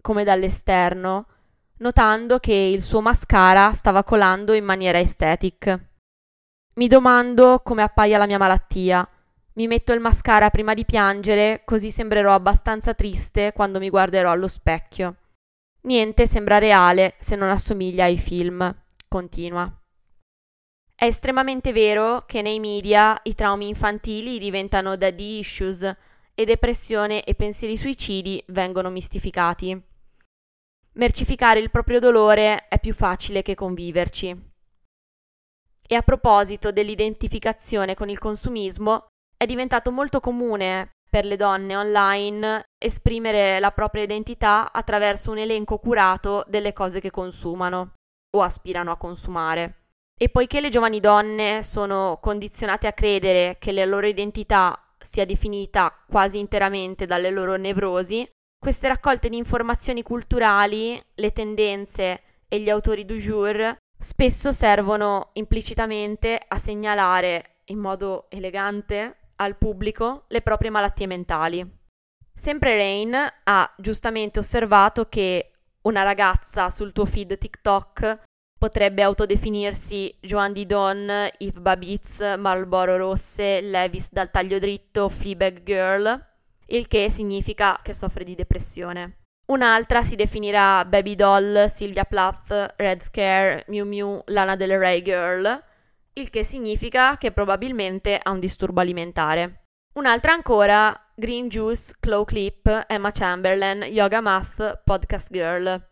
come 0.00 0.24
dall'esterno, 0.24 1.26
notando 1.78 2.38
che 2.38 2.52
il 2.52 2.82
suo 2.82 3.00
mascara 3.00 3.72
stava 3.72 4.04
colando 4.04 4.52
in 4.52 4.64
maniera 4.64 4.98
estetic. 4.98 5.92
Mi 6.74 6.88
domando 6.88 7.60
come 7.62 7.82
appaia 7.82 8.18
la 8.18 8.26
mia 8.26 8.38
malattia. 8.38 9.08
Mi 9.54 9.68
metto 9.68 9.92
il 9.92 10.00
mascara 10.00 10.50
prima 10.50 10.74
di 10.74 10.84
piangere, 10.84 11.62
così 11.64 11.92
sembrerò 11.92 12.34
abbastanza 12.34 12.94
triste 12.94 13.52
quando 13.52 13.78
mi 13.78 13.88
guarderò 13.88 14.32
allo 14.32 14.48
specchio. 14.48 15.16
Niente 15.82 16.26
sembra 16.26 16.58
reale 16.58 17.14
se 17.20 17.36
non 17.36 17.50
assomiglia 17.50 18.04
ai 18.04 18.18
film. 18.18 18.74
Continua. 19.06 19.72
È 21.04 21.08
estremamente 21.08 21.70
vero 21.70 22.24
che 22.24 22.40
nei 22.40 22.58
media 22.58 23.20
i 23.24 23.34
traumi 23.34 23.68
infantili 23.68 24.38
diventano 24.38 24.96
daddy 24.96 25.38
issues 25.38 25.82
e 26.34 26.44
depressione 26.46 27.24
e 27.24 27.34
pensieri 27.34 27.76
suicidi 27.76 28.42
vengono 28.46 28.88
mistificati. 28.88 29.78
Mercificare 30.92 31.60
il 31.60 31.70
proprio 31.70 32.00
dolore 32.00 32.68
è 32.68 32.80
più 32.80 32.94
facile 32.94 33.42
che 33.42 33.54
conviverci. 33.54 34.50
E 35.86 35.94
a 35.94 36.00
proposito 36.00 36.72
dell'identificazione 36.72 37.94
con 37.94 38.08
il 38.08 38.18
consumismo, 38.18 39.08
è 39.36 39.44
diventato 39.44 39.92
molto 39.92 40.20
comune 40.20 40.92
per 41.10 41.26
le 41.26 41.36
donne 41.36 41.76
online 41.76 42.64
esprimere 42.82 43.60
la 43.60 43.72
propria 43.72 44.04
identità 44.04 44.72
attraverso 44.72 45.32
un 45.32 45.36
elenco 45.36 45.76
curato 45.76 46.46
delle 46.48 46.72
cose 46.72 46.98
che 47.00 47.10
consumano 47.10 47.92
o 48.34 48.40
aspirano 48.40 48.90
a 48.90 48.96
consumare. 48.96 49.83
E 50.16 50.28
poiché 50.28 50.60
le 50.60 50.68
giovani 50.68 51.00
donne 51.00 51.62
sono 51.62 52.18
condizionate 52.22 52.86
a 52.86 52.92
credere 52.92 53.56
che 53.58 53.72
la 53.72 53.84
loro 53.84 54.06
identità 54.06 54.78
sia 54.98 55.26
definita 55.26 55.92
quasi 56.08 56.38
interamente 56.38 57.04
dalle 57.04 57.30
loro 57.30 57.56
nevrosi, 57.56 58.26
queste 58.58 58.88
raccolte 58.88 59.28
di 59.28 59.36
informazioni 59.36 60.02
culturali, 60.02 61.00
le 61.16 61.32
tendenze 61.32 62.22
e 62.48 62.60
gli 62.60 62.70
autori 62.70 63.04
du 63.04 63.16
jour 63.16 63.76
spesso 63.98 64.52
servono 64.52 65.30
implicitamente 65.34 66.40
a 66.46 66.56
segnalare 66.56 67.60
in 67.66 67.78
modo 67.78 68.26
elegante 68.30 69.16
al 69.36 69.56
pubblico 69.56 70.24
le 70.28 70.40
proprie 70.40 70.70
malattie 70.70 71.06
mentali. 71.06 71.68
Sempre 72.32 72.76
Rain 72.76 73.14
ha 73.44 73.74
giustamente 73.76 74.38
osservato 74.38 75.08
che 75.08 75.52
una 75.82 76.02
ragazza 76.02 76.70
sul 76.70 76.92
tuo 76.92 77.04
feed 77.04 77.36
TikTok 77.36 78.22
potrebbe 78.64 79.02
autodefinirsi 79.02 80.16
Joan 80.22 80.54
Didon, 80.54 81.28
Yves 81.36 81.60
Babitz, 81.60 82.34
Marlboro 82.38 82.96
Rosse, 82.96 83.60
Levis 83.60 84.10
dal 84.10 84.30
taglio 84.30 84.58
dritto, 84.58 85.10
Fleabag 85.10 85.62
Girl, 85.62 86.26
il 86.68 86.88
che 86.88 87.10
significa 87.10 87.78
che 87.82 87.92
soffre 87.92 88.24
di 88.24 88.34
depressione. 88.34 89.18
Un'altra 89.48 90.00
si 90.00 90.16
definirà 90.16 90.82
Baby 90.86 91.14
Doll, 91.14 91.66
Sylvia 91.66 92.04
Plath, 92.04 92.72
Red 92.78 93.02
Scare, 93.02 93.66
Miu 93.68 93.84
Miu, 93.84 94.22
Lana 94.28 94.56
Del 94.56 94.78
Rey 94.78 95.02
Girl, 95.02 95.62
il 96.14 96.30
che 96.30 96.42
significa 96.42 97.18
che 97.18 97.32
probabilmente 97.32 98.18
ha 98.18 98.30
un 98.30 98.40
disturbo 98.40 98.80
alimentare. 98.80 99.64
Un'altra 99.96 100.32
ancora, 100.32 100.98
Green 101.14 101.48
Juice, 101.48 101.96
Claw 102.00 102.24
Clip, 102.24 102.86
Emma 102.88 103.10
Chamberlain, 103.10 103.82
Yoga 103.82 104.22
Math, 104.22 104.80
Podcast 104.84 105.30
Girl. 105.30 105.86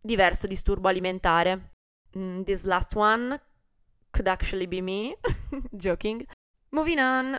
Diverso 0.00 0.46
disturbo 0.46 0.86
alimentare. 0.86 1.71
Mm, 2.16 2.42
this 2.44 2.64
last 2.64 2.94
one 2.94 3.40
could 4.10 4.28
actually 4.28 4.66
be 4.66 4.80
me. 4.80 5.16
Joking. 5.70 6.24
Moving 6.70 6.98
on. 6.98 7.38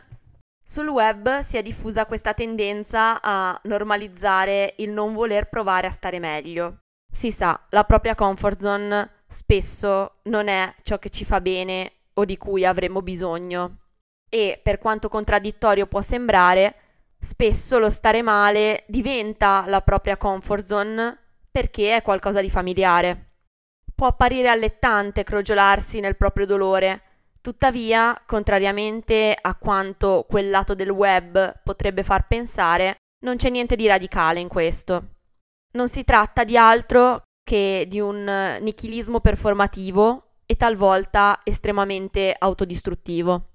Sul 0.66 0.88
web 0.88 1.42
si 1.42 1.58
è 1.58 1.62
diffusa 1.62 2.06
questa 2.06 2.34
tendenza 2.34 3.22
a 3.22 3.60
normalizzare 3.64 4.76
il 4.78 4.92
non 4.92 5.14
voler 5.14 5.50
provare 5.50 5.88
a 5.88 5.92
stare 5.92 6.20
meglio. 6.20 6.80
Si 7.12 7.32
sa, 7.32 7.60
la 7.70 7.84
propria 7.84 8.16
comfort 8.16 8.58
zone 8.58 9.24
spesso 9.28 10.14
non 10.24 10.48
è 10.48 10.74
ciò 10.84 11.00
che 11.00 11.10
ci 11.10 11.26
fa 11.26 11.42
bene 11.42 11.92
o 12.14 12.26
di 12.26 12.38
cui 12.38 12.66
avremo 12.66 13.02
bisogno. 13.02 13.80
E 14.30 14.60
per 14.64 14.78
quanto 14.80 15.10
contraddittorio 15.10 15.86
può 15.86 16.02
sembrare, 16.02 16.76
spesso 17.20 17.78
lo 17.78 17.90
stare 17.90 18.22
male 18.22 18.86
diventa 18.88 19.66
la 19.68 19.82
propria 19.82 20.18
comfort 20.18 20.64
zone 20.64 21.18
perché 21.52 21.96
è 21.96 22.02
qualcosa 22.02 22.42
di 22.42 22.50
familiare. 22.50 23.33
Può 24.04 24.12
apparire 24.12 24.50
allettante 24.50 25.24
crogiolarsi 25.24 26.02
nel 26.02 26.18
proprio 26.18 26.46
dolore, 26.46 27.04
tuttavia, 27.42 28.22
contrariamente 28.26 29.34
a 29.42 29.56
quanto 29.56 30.26
quel 30.28 30.50
lato 30.50 30.76
del 30.76 30.90
web 30.90 31.62
potrebbe 31.64 32.04
far 32.04 32.28
pensare, 32.28 32.98
non 33.24 33.38
c'è 33.38 33.50
niente 33.50 33.78
di 33.78 33.88
radicale 33.88 34.42
in 34.42 34.50
questo. 34.50 35.12
Non 35.78 35.88
si 35.88 36.04
tratta 36.04 36.44
di 36.44 36.58
altro 36.58 37.22
che 37.50 37.86
di 37.88 38.02
un 38.02 38.58
nichilismo 38.60 39.22
performativo 39.22 40.32
e 40.46 40.58
talvolta 40.58 41.40
estremamente 41.42 42.36
autodistruttivo. 42.38 43.52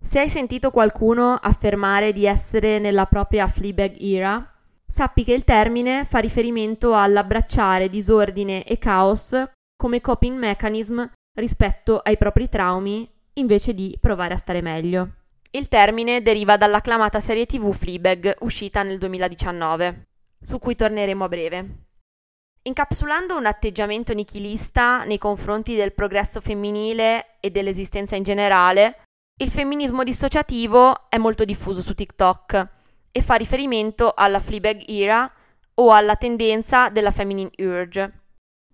Se 0.00 0.20
hai 0.20 0.28
sentito 0.28 0.70
qualcuno 0.70 1.34
affermare 1.34 2.12
di 2.12 2.26
essere 2.26 2.78
nella 2.78 3.06
propria 3.06 3.48
Fleabag 3.48 4.00
era, 4.00 4.54
sappi 4.86 5.24
che 5.24 5.32
il 5.32 5.42
termine 5.42 6.04
fa 6.04 6.20
riferimento 6.20 6.94
all'abbracciare 6.94 7.88
disordine 7.88 8.62
e 8.62 8.78
caos 8.78 9.34
come 9.80 10.02
coping 10.02 10.36
mechanism 10.36 11.02
rispetto 11.38 12.00
ai 12.00 12.18
propri 12.18 12.50
traumi 12.50 13.10
invece 13.34 13.72
di 13.72 13.96
provare 13.98 14.34
a 14.34 14.36
stare 14.36 14.60
meglio. 14.60 15.12
Il 15.52 15.68
termine 15.68 16.20
deriva 16.20 16.58
dall'acclamata 16.58 17.18
serie 17.18 17.46
TV 17.46 17.72
Fleabag 17.72 18.36
uscita 18.40 18.82
nel 18.82 18.98
2019, 18.98 20.08
su 20.38 20.58
cui 20.58 20.74
torneremo 20.74 21.24
a 21.24 21.28
breve. 21.28 21.68
Incapsulando 22.64 23.38
un 23.38 23.46
atteggiamento 23.46 24.12
nichilista 24.12 25.04
nei 25.04 25.16
confronti 25.16 25.74
del 25.74 25.94
progresso 25.94 26.42
femminile 26.42 27.38
e 27.40 27.50
dell'esistenza 27.50 28.16
in 28.16 28.22
generale, 28.22 29.04
il 29.40 29.50
femminismo 29.50 30.04
dissociativo 30.04 31.08
è 31.08 31.16
molto 31.16 31.46
diffuso 31.46 31.80
su 31.80 31.94
TikTok 31.94 32.68
e 33.10 33.22
fa 33.22 33.36
riferimento 33.36 34.12
alla 34.14 34.40
Fleabag 34.40 34.86
era 34.86 35.32
o 35.76 35.90
alla 35.90 36.16
tendenza 36.16 36.90
della 36.90 37.10
feminine 37.10 37.50
urge. 37.60 38.19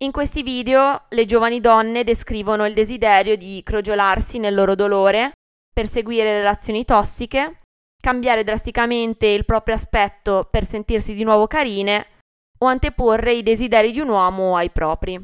In 0.01 0.13
questi 0.13 0.43
video 0.43 1.05
le 1.09 1.25
giovani 1.25 1.59
donne 1.59 2.05
descrivono 2.05 2.67
il 2.67 2.75
desiderio 2.75 3.35
di 3.35 3.63
crogiolarsi 3.65 4.39
nel 4.39 4.55
loro 4.55 4.75
dolore, 4.75 5.33
perseguire 5.73 6.35
relazioni 6.35 6.85
tossiche, 6.85 7.61
cambiare 7.99 8.45
drasticamente 8.45 9.27
il 9.27 9.47
proprio 9.47 9.75
aspetto 9.75 10.49
per 10.51 10.67
sentirsi 10.67 11.15
di 11.15 11.25
nuovo 11.25 11.47
carine 11.47 12.09
o 12.59 12.67
anteporre 12.67 13.33
i 13.33 13.43
desideri 13.43 13.91
di 13.91 14.01
un 14.01 14.11
uomo 14.11 14.55
ai 14.55 14.69
propri. 14.69 15.19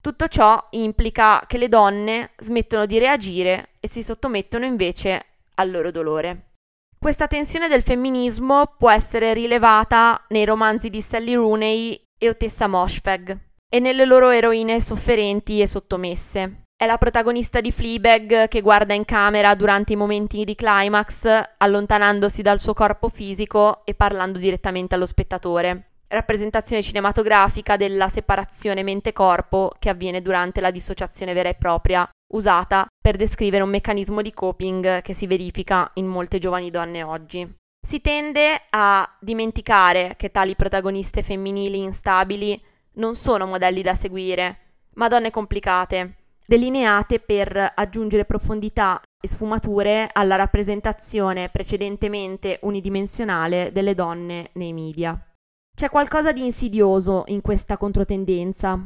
Tutto 0.00 0.28
ciò 0.28 0.64
implica 0.70 1.42
che 1.48 1.58
le 1.58 1.66
donne 1.66 2.34
smettono 2.36 2.86
di 2.86 2.98
reagire 2.98 3.70
e 3.80 3.88
si 3.88 4.00
sottomettono 4.00 4.64
invece 4.64 5.24
al 5.56 5.72
loro 5.72 5.90
dolore. 5.90 6.52
Questa 7.00 7.26
tensione 7.26 7.66
del 7.66 7.82
femminismo 7.82 8.74
può 8.78 8.90
essere 8.90 9.34
rilevata 9.34 10.24
nei 10.28 10.44
romanzi 10.44 10.88
di 10.88 11.02
Sally 11.02 11.34
Rooney 11.34 12.00
e 12.16 12.28
Otessa 12.28 12.68
Moshfegh 12.68 13.52
e 13.68 13.78
nelle 13.78 14.04
loro 14.04 14.30
eroine 14.30 14.80
sofferenti 14.80 15.60
e 15.60 15.66
sottomesse. 15.66 16.62
È 16.76 16.86
la 16.86 16.98
protagonista 16.98 17.60
di 17.60 17.72
Fleabag 17.72 18.48
che 18.48 18.60
guarda 18.60 18.94
in 18.94 19.04
camera 19.04 19.54
durante 19.54 19.92
i 19.92 19.96
momenti 19.96 20.44
di 20.44 20.54
climax, 20.54 21.26
allontanandosi 21.56 22.42
dal 22.42 22.58
suo 22.58 22.74
corpo 22.74 23.08
fisico 23.08 23.84
e 23.84 23.94
parlando 23.94 24.38
direttamente 24.38 24.94
allo 24.94 25.06
spettatore 25.06 25.88
rappresentazione 26.14 26.82
cinematografica 26.82 27.76
della 27.76 28.08
separazione 28.08 28.82
mente-corpo 28.82 29.72
che 29.78 29.90
avviene 29.90 30.22
durante 30.22 30.60
la 30.60 30.70
dissociazione 30.70 31.34
vera 31.34 31.48
e 31.48 31.54
propria, 31.54 32.08
usata 32.32 32.86
per 33.00 33.16
descrivere 33.16 33.62
un 33.62 33.70
meccanismo 33.70 34.22
di 34.22 34.32
coping 34.32 35.02
che 35.02 35.12
si 35.12 35.26
verifica 35.26 35.90
in 35.94 36.06
molte 36.06 36.38
giovani 36.38 36.70
donne 36.70 37.02
oggi. 37.02 37.52
Si 37.86 38.00
tende 38.00 38.62
a 38.70 39.16
dimenticare 39.20 40.14
che 40.16 40.30
tali 40.30 40.54
protagoniste 40.56 41.20
femminili 41.20 41.82
instabili 41.82 42.62
non 42.94 43.14
sono 43.14 43.46
modelli 43.46 43.82
da 43.82 43.94
seguire, 43.94 44.58
ma 44.94 45.08
donne 45.08 45.30
complicate, 45.30 46.16
delineate 46.46 47.20
per 47.20 47.72
aggiungere 47.74 48.24
profondità 48.24 49.00
e 49.20 49.28
sfumature 49.28 50.08
alla 50.12 50.36
rappresentazione 50.36 51.48
precedentemente 51.48 52.58
unidimensionale 52.62 53.72
delle 53.72 53.94
donne 53.94 54.50
nei 54.54 54.72
media. 54.72 55.18
C'è 55.74 55.88
qualcosa 55.88 56.32
di 56.32 56.44
insidioso 56.44 57.24
in 57.26 57.40
questa 57.40 57.76
controtendenza. 57.76 58.78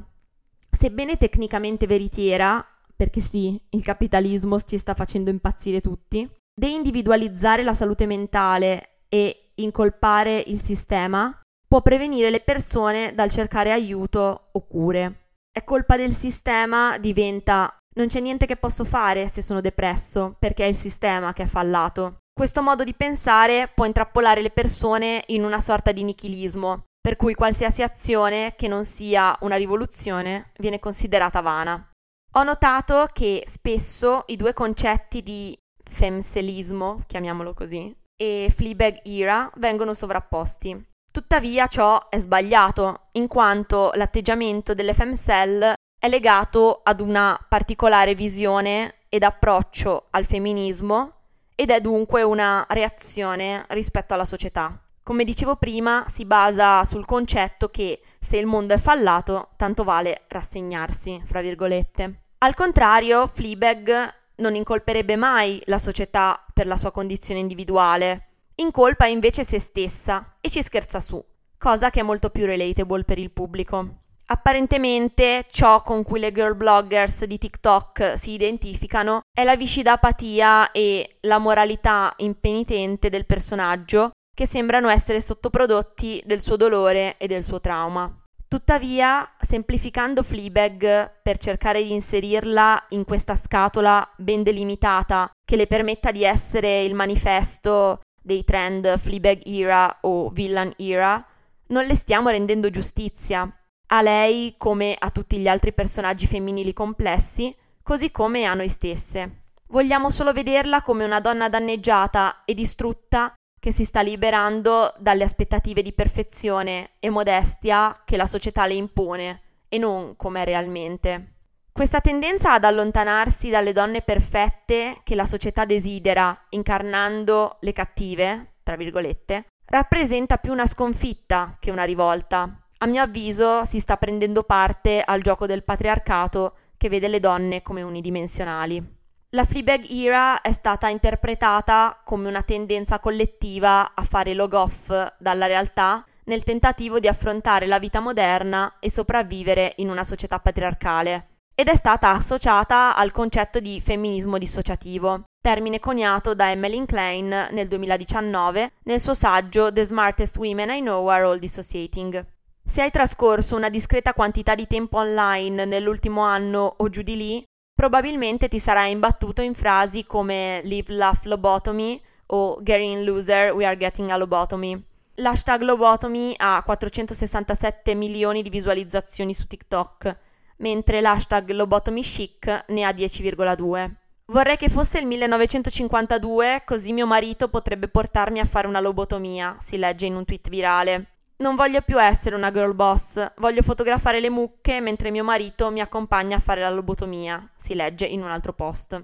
Sebbene 0.70 1.16
tecnicamente 1.16 1.86
veritiera, 1.86 2.64
perché 2.96 3.20
sì, 3.20 3.60
il 3.70 3.82
capitalismo 3.82 4.58
ci 4.60 4.78
sta 4.78 4.94
facendo 4.94 5.30
impazzire 5.30 5.80
tutti, 5.80 6.28
deindividualizzare 6.54 7.62
la 7.62 7.74
salute 7.74 8.06
mentale 8.06 9.02
e 9.08 9.52
incolpare 9.56 10.42
il 10.46 10.60
sistema 10.60 11.37
può 11.68 11.82
prevenire 11.82 12.30
le 12.30 12.40
persone 12.40 13.14
dal 13.14 13.30
cercare 13.30 13.70
aiuto 13.70 14.48
o 14.52 14.66
cure. 14.66 15.26
È 15.52 15.62
colpa 15.62 15.96
del 15.96 16.12
sistema 16.12 16.98
diventa 16.98 17.78
non 17.98 18.06
c'è 18.06 18.20
niente 18.20 18.46
che 18.46 18.56
posso 18.56 18.84
fare 18.84 19.26
se 19.26 19.42
sono 19.42 19.60
depresso, 19.60 20.36
perché 20.38 20.64
è 20.64 20.68
il 20.68 20.76
sistema 20.76 21.32
che 21.32 21.42
è 21.42 21.46
fallato. 21.46 22.18
Questo 22.32 22.62
modo 22.62 22.84
di 22.84 22.94
pensare 22.94 23.68
può 23.74 23.84
intrappolare 23.84 24.40
le 24.40 24.50
persone 24.50 25.24
in 25.28 25.42
una 25.42 25.60
sorta 25.60 25.90
di 25.90 26.04
nichilismo, 26.04 26.84
per 27.00 27.16
cui 27.16 27.34
qualsiasi 27.34 27.82
azione 27.82 28.54
che 28.56 28.68
non 28.68 28.84
sia 28.84 29.36
una 29.40 29.56
rivoluzione 29.56 30.52
viene 30.58 30.78
considerata 30.78 31.40
vana. 31.40 31.90
Ho 32.34 32.42
notato 32.44 33.08
che 33.12 33.42
spesso 33.46 34.22
i 34.26 34.36
due 34.36 34.52
concetti 34.52 35.24
di 35.24 35.58
femselismo, 35.82 37.00
chiamiamolo 37.04 37.52
così, 37.52 37.92
e 38.14 38.52
Fleabag 38.54 39.00
era 39.02 39.50
vengono 39.56 39.92
sovrapposti. 39.92 40.86
Tuttavia 41.10 41.66
ciò 41.66 42.08
è 42.08 42.18
sbagliato, 42.20 43.08
in 43.12 43.26
quanto 43.26 43.90
l'atteggiamento 43.94 44.74
delle 44.74 44.94
femcell 44.94 45.72
è 45.98 46.08
legato 46.08 46.80
ad 46.82 47.00
una 47.00 47.38
particolare 47.48 48.14
visione 48.14 48.96
ed 49.08 49.22
approccio 49.22 50.06
al 50.10 50.24
femminismo 50.24 51.10
ed 51.54 51.70
è 51.70 51.80
dunque 51.80 52.22
una 52.22 52.64
reazione 52.68 53.64
rispetto 53.70 54.14
alla 54.14 54.24
società. 54.24 54.80
Come 55.02 55.24
dicevo 55.24 55.56
prima, 55.56 56.04
si 56.06 56.26
basa 56.26 56.84
sul 56.84 57.06
concetto 57.06 57.70
che 57.70 58.00
se 58.20 58.36
il 58.36 58.46
mondo 58.46 58.74
è 58.74 58.78
fallato, 58.78 59.48
tanto 59.56 59.82
vale 59.82 60.24
rassegnarsi, 60.28 61.22
fra 61.24 61.40
virgolette. 61.40 62.24
Al 62.38 62.54
contrario, 62.54 63.26
Fleabag 63.26 64.14
non 64.36 64.54
incolperebbe 64.54 65.16
mai 65.16 65.60
la 65.64 65.78
società 65.78 66.44
per 66.52 66.66
la 66.66 66.76
sua 66.76 66.92
condizione 66.92 67.40
individuale, 67.40 68.27
incolpa 68.60 69.06
invece 69.06 69.44
se 69.44 69.58
stessa 69.58 70.36
e 70.40 70.50
ci 70.50 70.62
scherza 70.62 71.00
su, 71.00 71.22
cosa 71.56 71.90
che 71.90 72.00
è 72.00 72.02
molto 72.02 72.30
più 72.30 72.46
relatable 72.46 73.04
per 73.04 73.18
il 73.18 73.30
pubblico. 73.30 74.06
Apparentemente 74.30 75.44
ciò 75.50 75.82
con 75.82 76.02
cui 76.02 76.20
le 76.20 76.32
girl 76.32 76.54
bloggers 76.54 77.24
di 77.24 77.38
TikTok 77.38 78.18
si 78.18 78.32
identificano 78.32 79.22
è 79.32 79.42
la 79.42 79.56
viscida 79.56 79.92
apatia 79.92 80.70
e 80.70 81.16
la 81.20 81.38
moralità 81.38 82.12
impenitente 82.18 83.08
del 83.08 83.24
personaggio 83.24 84.10
che 84.34 84.46
sembrano 84.46 84.88
essere 84.90 85.20
sottoprodotti 85.20 86.22
del 86.26 86.42
suo 86.42 86.56
dolore 86.56 87.16
e 87.16 87.26
del 87.26 87.42
suo 87.42 87.60
trauma. 87.60 88.14
Tuttavia, 88.46 89.30
semplificando 89.40 90.22
Fleabag 90.22 91.20
per 91.22 91.38
cercare 91.38 91.82
di 91.82 91.92
inserirla 91.92 92.86
in 92.90 93.04
questa 93.04 93.34
scatola 93.34 94.06
ben 94.16 94.42
delimitata 94.42 95.30
che 95.44 95.56
le 95.56 95.66
permetta 95.66 96.12
di 96.12 96.24
essere 96.24 96.82
il 96.82 96.94
manifesto 96.94 98.00
dei 98.28 98.44
trend 98.44 98.98
Fleabag 98.98 99.40
era 99.46 100.00
o 100.02 100.28
Villain 100.28 100.74
era, 100.76 101.26
non 101.68 101.86
le 101.86 101.94
stiamo 101.94 102.28
rendendo 102.28 102.68
giustizia. 102.68 103.50
A 103.90 104.02
lei 104.02 104.54
come 104.58 104.94
a 104.98 105.10
tutti 105.10 105.38
gli 105.38 105.48
altri 105.48 105.72
personaggi 105.72 106.26
femminili 106.26 106.74
complessi, 106.74 107.56
così 107.82 108.10
come 108.10 108.44
a 108.44 108.52
noi 108.52 108.68
stesse. 108.68 109.44
Vogliamo 109.68 110.10
solo 110.10 110.34
vederla 110.34 110.82
come 110.82 111.04
una 111.04 111.20
donna 111.20 111.48
danneggiata 111.48 112.44
e 112.44 112.52
distrutta 112.52 113.32
che 113.58 113.72
si 113.72 113.86
sta 113.86 114.02
liberando 114.02 114.92
dalle 114.98 115.24
aspettative 115.24 115.80
di 115.80 115.94
perfezione 115.94 116.90
e 117.00 117.08
modestia 117.08 118.02
che 118.04 118.18
la 118.18 118.26
società 118.26 118.66
le 118.66 118.74
impone 118.74 119.40
e 119.70 119.78
non 119.78 120.16
com'è 120.16 120.44
realmente. 120.44 121.37
Questa 121.78 122.00
tendenza 122.00 122.54
ad 122.54 122.64
allontanarsi 122.64 123.50
dalle 123.50 123.70
donne 123.70 124.02
perfette 124.02 124.96
che 125.04 125.14
la 125.14 125.24
società 125.24 125.64
desidera, 125.64 126.36
incarnando 126.48 127.58
le 127.60 127.72
cattive, 127.72 128.54
tra 128.64 128.74
virgolette, 128.74 129.44
rappresenta 129.64 130.38
più 130.38 130.50
una 130.50 130.66
sconfitta 130.66 131.56
che 131.60 131.70
una 131.70 131.84
rivolta. 131.84 132.66
A 132.78 132.86
mio 132.86 133.00
avviso 133.00 133.62
si 133.62 133.78
sta 133.78 133.96
prendendo 133.96 134.42
parte 134.42 135.00
al 135.00 135.20
gioco 135.20 135.46
del 135.46 135.62
patriarcato 135.62 136.56
che 136.76 136.88
vede 136.88 137.06
le 137.06 137.20
donne 137.20 137.62
come 137.62 137.82
unidimensionali. 137.82 138.84
La 139.30 139.44
Fleabag 139.44 139.88
era 139.88 140.40
è 140.40 140.50
stata 140.50 140.88
interpretata 140.88 142.00
come 142.04 142.26
una 142.26 142.42
tendenza 142.42 142.98
collettiva 142.98 143.94
a 143.94 144.02
fare 144.02 144.34
log-off 144.34 144.90
dalla 145.16 145.46
realtà 145.46 146.04
nel 146.24 146.42
tentativo 146.42 146.98
di 146.98 147.06
affrontare 147.06 147.66
la 147.66 147.78
vita 147.78 148.00
moderna 148.00 148.78
e 148.80 148.90
sopravvivere 148.90 149.74
in 149.76 149.90
una 149.90 150.02
società 150.02 150.40
patriarcale 150.40 151.34
ed 151.60 151.66
è 151.66 151.74
stata 151.74 152.10
associata 152.10 152.94
al 152.94 153.10
concetto 153.10 153.58
di 153.58 153.80
femminismo 153.80 154.38
dissociativo, 154.38 155.24
termine 155.42 155.80
coniato 155.80 156.32
da 156.32 156.52
Emmeline 156.52 156.86
Klein 156.86 157.48
nel 157.50 157.66
2019 157.66 158.74
nel 158.84 159.00
suo 159.00 159.12
saggio 159.12 159.72
The 159.72 159.84
Smartest 159.84 160.36
Women 160.36 160.70
I 160.70 160.80
Know 160.82 161.04
Are 161.08 161.24
All 161.24 161.38
Dissociating. 161.40 162.24
Se 162.64 162.80
hai 162.80 162.92
trascorso 162.92 163.56
una 163.56 163.70
discreta 163.70 164.14
quantità 164.14 164.54
di 164.54 164.68
tempo 164.68 164.98
online 164.98 165.64
nell'ultimo 165.64 166.20
anno 166.20 166.74
o 166.76 166.88
giù 166.90 167.02
di 167.02 167.16
lì, 167.16 167.44
probabilmente 167.74 168.46
ti 168.46 168.60
sarai 168.60 168.92
imbattuto 168.92 169.42
in 169.42 169.54
frasi 169.54 170.06
come 170.06 170.60
Live 170.62 170.92
Laugh 170.92 171.24
Lobotomy 171.24 172.00
o 172.26 172.62
Getting 172.62 173.04
Loser 173.04 173.52
We 173.52 173.66
Are 173.66 173.76
Getting 173.76 174.10
a 174.10 174.16
Lobotomy. 174.16 174.80
L'hashtag 175.16 175.62
Lobotomy 175.62 176.34
ha 176.36 176.62
467 176.64 177.96
milioni 177.96 178.42
di 178.42 178.48
visualizzazioni 178.48 179.34
su 179.34 179.48
TikTok, 179.48 180.16
mentre 180.58 181.00
l'hashtag 181.00 181.50
Lobotomy 181.50 182.02
Chic 182.02 182.64
ne 182.68 182.84
ha 182.84 182.90
10,2. 182.90 183.90
Vorrei 184.26 184.56
che 184.56 184.68
fosse 184.68 184.98
il 184.98 185.06
1952, 185.06 186.62
così 186.66 186.92
mio 186.92 187.06
marito 187.06 187.48
potrebbe 187.48 187.88
portarmi 187.88 188.40
a 188.40 188.44
fare 188.44 188.66
una 188.66 188.80
lobotomia, 188.80 189.56
si 189.58 189.78
legge 189.78 190.06
in 190.06 190.16
un 190.16 190.24
tweet 190.24 190.50
virale. 190.50 191.12
Non 191.38 191.54
voglio 191.54 191.80
più 191.80 191.98
essere 192.02 192.34
una 192.34 192.50
girl 192.50 192.74
boss, 192.74 193.24
voglio 193.36 193.62
fotografare 193.62 194.20
le 194.20 194.28
mucche 194.28 194.80
mentre 194.80 195.10
mio 195.10 195.24
marito 195.24 195.70
mi 195.70 195.80
accompagna 195.80 196.36
a 196.36 196.40
fare 196.40 196.60
la 196.60 196.68
lobotomia, 196.68 197.48
si 197.56 197.74
legge 197.74 198.04
in 198.04 198.22
un 198.22 198.30
altro 198.30 198.52
post. 198.52 199.02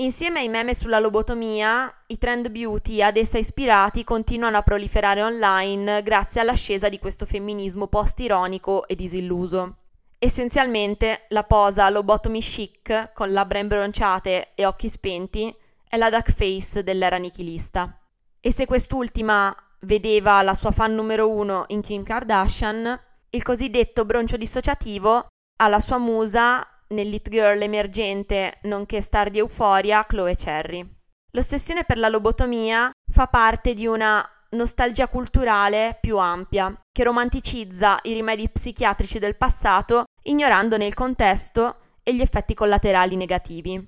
Insieme 0.00 0.40
ai 0.40 0.48
meme 0.48 0.74
sulla 0.74 0.98
lobotomia, 0.98 1.92
i 2.08 2.18
trend 2.18 2.50
beauty 2.50 3.00
ad 3.00 3.16
essa 3.16 3.38
ispirati 3.38 4.04
continuano 4.04 4.56
a 4.56 4.62
proliferare 4.62 5.22
online 5.22 6.02
grazie 6.02 6.40
all'ascesa 6.40 6.88
di 6.88 6.98
questo 6.98 7.26
femminismo 7.26 7.86
post-ironico 7.86 8.86
e 8.86 8.94
disilluso. 8.94 9.76
Essenzialmente, 10.20 11.26
la 11.28 11.44
posa 11.44 11.88
lobotomy 11.90 12.40
chic, 12.40 13.12
con 13.12 13.32
labbra 13.32 13.60
imbronciate 13.60 14.52
e 14.56 14.66
occhi 14.66 14.88
spenti, 14.88 15.54
è 15.88 15.96
la 15.96 16.10
duck 16.10 16.32
face 16.32 16.82
dell'era 16.82 17.18
nichilista. 17.18 18.00
E 18.40 18.52
se 18.52 18.66
quest'ultima 18.66 19.54
vedeva 19.80 20.42
la 20.42 20.54
sua 20.54 20.72
fan 20.72 20.92
numero 20.92 21.30
uno 21.30 21.64
in 21.68 21.82
Kim 21.82 22.02
Kardashian, 22.02 23.00
il 23.30 23.42
cosiddetto 23.44 24.04
broncio 24.04 24.36
dissociativo 24.36 25.26
ha 25.60 25.68
la 25.68 25.80
sua 25.80 25.98
musa 25.98 26.66
nell'hit 26.88 27.28
girl 27.28 27.60
emergente 27.60 28.58
nonché 28.62 29.00
star 29.00 29.30
di 29.30 29.38
euforia 29.38 30.04
Chloe 30.04 30.34
Cherry. 30.34 30.96
L'ossessione 31.32 31.84
per 31.84 31.98
la 31.98 32.08
lobotomia 32.08 32.90
fa 33.12 33.26
parte 33.28 33.74
di 33.74 33.86
una 33.86 34.26
nostalgia 34.50 35.08
culturale 35.08 35.98
più 36.00 36.18
ampia, 36.18 36.72
che 36.90 37.04
romanticizza 37.04 37.98
i 38.02 38.12
rimedi 38.12 38.48
psichiatrici 38.48 39.18
del 39.18 39.36
passato, 39.36 40.04
ignorandone 40.22 40.86
il 40.86 40.94
contesto 40.94 41.76
e 42.02 42.14
gli 42.14 42.20
effetti 42.20 42.54
collaterali 42.54 43.16
negativi. 43.16 43.86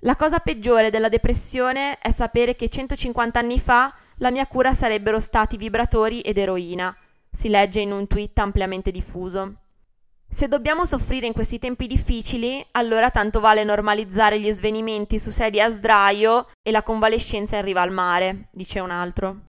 La 0.00 0.14
cosa 0.14 0.38
peggiore 0.40 0.90
della 0.90 1.08
depressione 1.08 1.98
è 1.98 2.10
sapere 2.10 2.54
che 2.54 2.68
150 2.68 3.38
anni 3.38 3.58
fa 3.58 3.94
la 4.18 4.30
mia 4.30 4.46
cura 4.46 4.74
sarebbero 4.74 5.18
stati 5.18 5.56
vibratori 5.56 6.20
ed 6.20 6.36
eroina, 6.36 6.94
si 7.30 7.48
legge 7.48 7.80
in 7.80 7.92
un 7.92 8.06
tweet 8.06 8.38
ampiamente 8.38 8.90
diffuso. 8.90 9.54
Se 10.28 10.48
dobbiamo 10.48 10.84
soffrire 10.84 11.26
in 11.26 11.32
questi 11.32 11.58
tempi 11.58 11.86
difficili, 11.86 12.64
allora 12.72 13.10
tanto 13.10 13.40
vale 13.40 13.64
normalizzare 13.64 14.38
gli 14.38 14.52
svenimenti 14.52 15.18
su 15.18 15.30
sedie 15.30 15.62
a 15.62 15.70
sdraio 15.70 16.46
e 16.62 16.70
la 16.70 16.82
convalescenza 16.82 17.56
in 17.56 17.64
riva 17.64 17.80
al 17.80 17.92
mare, 17.92 18.48
dice 18.52 18.80
un 18.80 18.90
altro. 18.90 19.44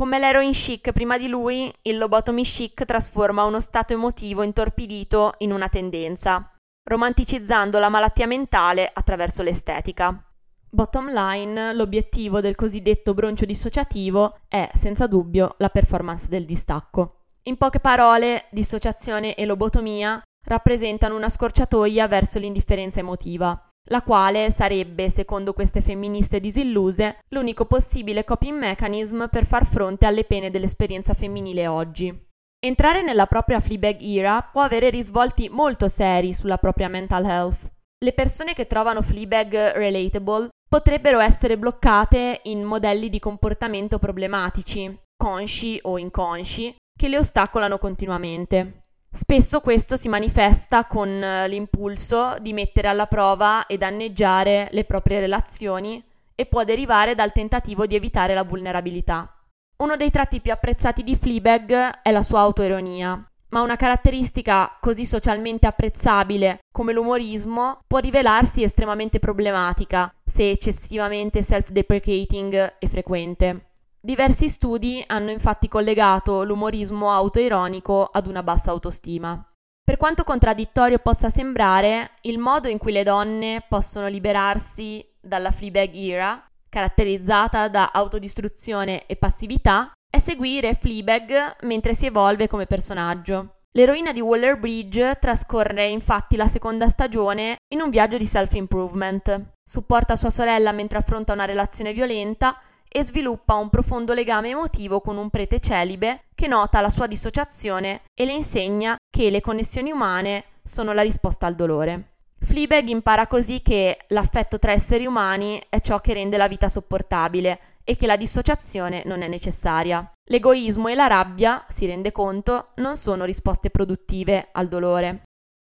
Come 0.00 0.18
l'heroin 0.18 0.52
chic 0.52 0.92
prima 0.92 1.18
di 1.18 1.28
lui, 1.28 1.70
il 1.82 1.98
lobotomy 1.98 2.42
chic 2.42 2.86
trasforma 2.86 3.44
uno 3.44 3.60
stato 3.60 3.92
emotivo 3.92 4.42
intorpidito 4.42 5.34
in 5.40 5.52
una 5.52 5.68
tendenza, 5.68 6.50
romanticizzando 6.88 7.78
la 7.78 7.90
malattia 7.90 8.26
mentale 8.26 8.90
attraverso 8.90 9.42
l'estetica. 9.42 10.26
Bottom 10.70 11.12
line, 11.12 11.74
l'obiettivo 11.74 12.40
del 12.40 12.54
cosiddetto 12.54 13.12
broncio 13.12 13.44
dissociativo 13.44 14.38
è, 14.48 14.70
senza 14.72 15.06
dubbio, 15.06 15.56
la 15.58 15.68
performance 15.68 16.28
del 16.30 16.46
distacco. 16.46 17.26
In 17.42 17.58
poche 17.58 17.80
parole, 17.80 18.46
dissociazione 18.50 19.34
e 19.34 19.44
lobotomia 19.44 20.22
rappresentano 20.46 21.14
una 21.14 21.28
scorciatoia 21.28 22.08
verso 22.08 22.38
l'indifferenza 22.38 23.00
emotiva, 23.00 23.69
la 23.88 24.02
quale 24.02 24.50
sarebbe, 24.50 25.10
secondo 25.10 25.52
queste 25.52 25.80
femministe 25.80 26.40
disilluse, 26.40 27.18
l'unico 27.28 27.64
possibile 27.64 28.24
coping 28.24 28.58
mechanism 28.58 29.28
per 29.28 29.46
far 29.46 29.64
fronte 29.64 30.06
alle 30.06 30.24
pene 30.24 30.50
dell'esperienza 30.50 31.14
femminile 31.14 31.66
oggi. 31.66 32.28
Entrare 32.62 33.02
nella 33.02 33.26
propria 33.26 33.58
Fleabag 33.58 34.00
era 34.02 34.42
può 34.42 34.60
avere 34.60 34.90
risvolti 34.90 35.48
molto 35.48 35.88
seri 35.88 36.32
sulla 36.32 36.58
propria 36.58 36.88
mental 36.88 37.24
health. 37.24 37.70
Le 38.02 38.12
persone 38.12 38.52
che 38.52 38.66
trovano 38.66 39.02
Fleabag 39.02 39.72
relatable 39.72 40.50
potrebbero 40.68 41.20
essere 41.20 41.58
bloccate 41.58 42.40
in 42.44 42.62
modelli 42.62 43.08
di 43.08 43.18
comportamento 43.18 43.98
problematici, 43.98 44.94
consci 45.16 45.78
o 45.82 45.98
inconsci, 45.98 46.76
che 46.96 47.08
le 47.08 47.18
ostacolano 47.18 47.78
continuamente. 47.78 48.79
Spesso 49.12 49.58
questo 49.58 49.96
si 49.96 50.08
manifesta 50.08 50.86
con 50.86 51.08
eh, 51.08 51.48
l'impulso 51.48 52.36
di 52.40 52.52
mettere 52.52 52.86
alla 52.86 53.06
prova 53.06 53.66
e 53.66 53.76
danneggiare 53.76 54.68
le 54.70 54.84
proprie 54.84 55.18
relazioni 55.18 56.02
e 56.36 56.46
può 56.46 56.62
derivare 56.62 57.16
dal 57.16 57.32
tentativo 57.32 57.86
di 57.86 57.96
evitare 57.96 58.34
la 58.34 58.44
vulnerabilità. 58.44 59.34
Uno 59.78 59.96
dei 59.96 60.10
tratti 60.10 60.40
più 60.40 60.52
apprezzati 60.52 61.02
di 61.02 61.16
Fleabag 61.16 62.02
è 62.02 62.12
la 62.12 62.22
sua 62.22 62.40
autoironia, 62.40 63.20
ma 63.48 63.62
una 63.62 63.74
caratteristica 63.74 64.78
così 64.80 65.04
socialmente 65.04 65.66
apprezzabile 65.66 66.60
come 66.72 66.92
l'umorismo 66.92 67.80
può 67.88 67.98
rivelarsi 67.98 68.62
estremamente 68.62 69.18
problematica 69.18 70.14
se 70.24 70.50
eccessivamente 70.50 71.42
self-deprecating 71.42 72.76
e 72.78 72.88
frequente. 72.88 73.69
Diversi 74.02 74.48
studi 74.48 75.04
hanno 75.06 75.30
infatti 75.30 75.68
collegato 75.68 76.42
l'umorismo 76.42 77.12
autoironico 77.12 78.06
ad 78.06 78.26
una 78.26 78.42
bassa 78.42 78.70
autostima. 78.70 79.44
Per 79.84 79.98
quanto 79.98 80.24
contraddittorio 80.24 80.98
possa 81.00 81.28
sembrare, 81.28 82.12
il 82.22 82.38
modo 82.38 82.68
in 82.68 82.78
cui 82.78 82.92
le 82.92 83.02
donne 83.02 83.62
possono 83.68 84.08
liberarsi 84.08 85.06
dalla 85.20 85.50
Fleabag 85.50 85.94
era 85.94 86.42
caratterizzata 86.70 87.68
da 87.68 87.90
autodistruzione 87.92 89.04
e 89.04 89.16
passività, 89.16 89.92
è 90.10 90.18
seguire 90.18 90.72
Fleabag 90.72 91.56
mentre 91.64 91.92
si 91.92 92.06
evolve 92.06 92.48
come 92.48 92.64
personaggio. 92.64 93.56
L'eroina 93.72 94.12
di 94.12 94.20
Waller 94.22 94.58
Bridge 94.58 95.18
trascorre 95.20 95.86
infatti 95.88 96.36
la 96.36 96.48
seconda 96.48 96.88
stagione 96.88 97.56
in 97.74 97.82
un 97.82 97.90
viaggio 97.90 98.16
di 98.16 98.24
self-improvement. 98.24 99.52
Supporta 99.62 100.16
sua 100.16 100.30
sorella 100.30 100.72
mentre 100.72 100.98
affronta 100.98 101.34
una 101.34 101.44
relazione 101.44 101.92
violenta 101.92 102.58
e 102.92 103.04
sviluppa 103.04 103.54
un 103.54 103.70
profondo 103.70 104.12
legame 104.12 104.48
emotivo 104.48 105.00
con 105.00 105.16
un 105.16 105.30
prete 105.30 105.60
celibe 105.60 106.24
che 106.34 106.48
nota 106.48 106.80
la 106.80 106.90
sua 106.90 107.06
dissociazione 107.06 108.02
e 108.12 108.24
le 108.24 108.32
insegna 108.32 108.96
che 109.08 109.30
le 109.30 109.40
connessioni 109.40 109.92
umane 109.92 110.44
sono 110.64 110.92
la 110.92 111.02
risposta 111.02 111.46
al 111.46 111.54
dolore. 111.54 112.16
Fleabag 112.40 112.88
impara 112.88 113.26
così 113.26 113.60
che 113.60 113.98
l'affetto 114.08 114.58
tra 114.58 114.72
esseri 114.72 115.06
umani 115.06 115.62
è 115.68 115.78
ciò 115.80 116.00
che 116.00 116.14
rende 116.14 116.36
la 116.36 116.48
vita 116.48 116.68
sopportabile 116.68 117.60
e 117.84 117.96
che 117.96 118.06
la 118.06 118.16
dissociazione 118.16 119.02
non 119.04 119.22
è 119.22 119.28
necessaria. 119.28 120.10
L'egoismo 120.30 120.88
e 120.88 120.94
la 120.94 121.06
rabbia, 121.06 121.64
si 121.68 121.86
rende 121.86 122.12
conto, 122.12 122.70
non 122.76 122.96
sono 122.96 123.24
risposte 123.24 123.70
produttive 123.70 124.48
al 124.52 124.68
dolore. 124.68 125.22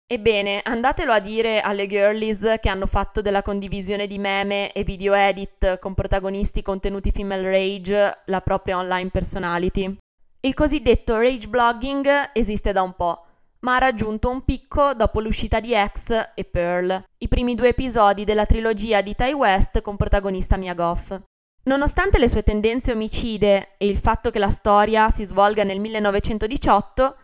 Ebbene, 0.08 0.62
andatelo 0.64 1.12
a 1.12 1.20
dire 1.20 1.62
alle 1.62 1.88
girlies 1.88 2.58
che 2.62 2.70
hanno 2.70 2.86
fatto 2.86 3.24
della 3.24 3.42
condivisione 3.42 4.06
di 4.06 4.20
meme 4.20 4.72
e 4.72 4.84
video 4.84 5.16
edit 5.16 5.80
con 5.80 5.96
protagonisti 5.96 6.62
contenuti 6.62 7.10
female 7.10 7.50
rage 7.50 8.20
la 8.26 8.42
propria 8.42 8.78
online 8.78 9.10
personality. 9.10 9.98
Il 10.42 10.54
cosiddetto 10.54 11.18
rage 11.18 11.48
blogging 11.48 12.30
esiste 12.34 12.72
da 12.72 12.84
un 12.84 12.94
po', 12.94 13.26
ma 13.62 13.78
ha 13.78 13.80
raggiunto 13.80 14.30
un 14.30 14.46
picco 14.46 14.94
dopo 14.94 15.20
l'uscita 15.22 15.60
di 15.60 15.74
X 15.74 16.34
e 16.36 16.44
Pearl, 16.44 17.04
i 17.18 17.28
primi 17.28 17.56
due 17.56 17.70
episodi 17.70 18.26
della 18.26 18.46
trilogia 18.46 19.02
di 19.02 19.16
Ty 19.16 19.32
West 19.32 19.82
con 19.82 19.96
protagonista 19.96 20.56
Mia 20.56 20.76
Goth. 20.76 21.20
Nonostante 21.64 22.20
le 22.20 22.30
sue 22.30 22.44
tendenze 22.44 22.92
omicide 22.92 23.74
e 23.80 23.88
il 23.88 23.98
fatto 23.98 24.30
che 24.30 24.38
la 24.38 24.52
storia 24.52 25.10
si 25.10 25.24
svolga 25.24 25.64
nel 25.64 25.80
1918, 25.80 27.16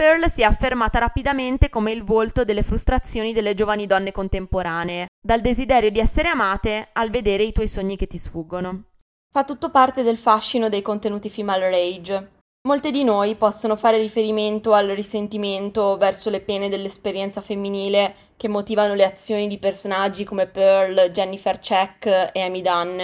Pearl 0.00 0.30
si 0.30 0.40
è 0.40 0.44
affermata 0.44 0.98
rapidamente 0.98 1.68
come 1.68 1.92
il 1.92 2.04
volto 2.04 2.42
delle 2.42 2.62
frustrazioni 2.62 3.34
delle 3.34 3.52
giovani 3.52 3.84
donne 3.84 4.12
contemporanee, 4.12 5.08
dal 5.22 5.42
desiderio 5.42 5.90
di 5.90 5.98
essere 5.98 6.28
amate 6.28 6.88
al 6.94 7.10
vedere 7.10 7.42
i 7.42 7.52
tuoi 7.52 7.68
sogni 7.68 7.98
che 7.98 8.06
ti 8.06 8.16
sfuggono. 8.16 8.84
Fa 9.30 9.44
tutto 9.44 9.70
parte 9.70 10.02
del 10.02 10.16
fascino 10.16 10.70
dei 10.70 10.80
contenuti 10.80 11.28
female 11.28 11.68
rage. 11.68 12.30
Molte 12.66 12.90
di 12.90 13.04
noi 13.04 13.34
possono 13.34 13.76
fare 13.76 13.98
riferimento 13.98 14.72
al 14.72 14.86
risentimento 14.86 15.98
verso 15.98 16.30
le 16.30 16.40
pene 16.40 16.70
dell'esperienza 16.70 17.42
femminile 17.42 18.14
che 18.38 18.48
motivano 18.48 18.94
le 18.94 19.04
azioni 19.04 19.48
di 19.48 19.58
personaggi 19.58 20.24
come 20.24 20.46
Pearl, 20.46 21.10
Jennifer 21.10 21.58
Check 21.58 22.30
e 22.32 22.40
Amy 22.40 22.62
Dunn. 22.62 22.98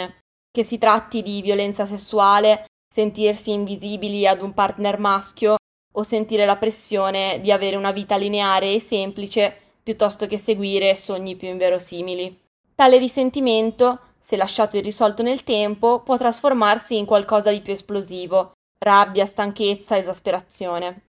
Che 0.51 0.65
si 0.65 0.79
tratti 0.79 1.21
di 1.21 1.43
violenza 1.43 1.85
sessuale, 1.85 2.65
sentirsi 2.89 3.53
invisibili 3.53 4.27
ad 4.27 4.41
un 4.41 4.55
partner 4.55 4.99
maschio 4.99 5.57
o 5.99 6.03
sentire 6.03 6.47
la 6.47 6.57
pressione 6.57 7.41
di 7.41 7.53
avere 7.53 7.77
una 7.77 7.93
vita 7.93 8.17
lineare 8.17 8.73
e 8.73 8.81
semplice 8.81 9.55
piuttosto 9.83 10.27
che 10.27 10.39
seguire 10.39 10.95
sogni 10.95 11.37
più 11.37 11.49
inverosimili. 11.49 12.41
Tale 12.75 12.99
risentimento, 12.99 14.01
se 14.19 14.37
lasciato 14.37 14.77
irrisolto 14.77 15.23
nel 15.23 15.45
tempo, 15.45 16.01
può 16.01 16.17
trasformarsi 16.17 16.99
in 16.99 17.07
qualcosa 17.07 17.51
di 17.51 17.61
più 17.61 17.73
esplosivo, 17.73 18.53
rabbia, 18.79 19.25
stanchezza, 19.25 19.97
esasperazione. 19.97 21.05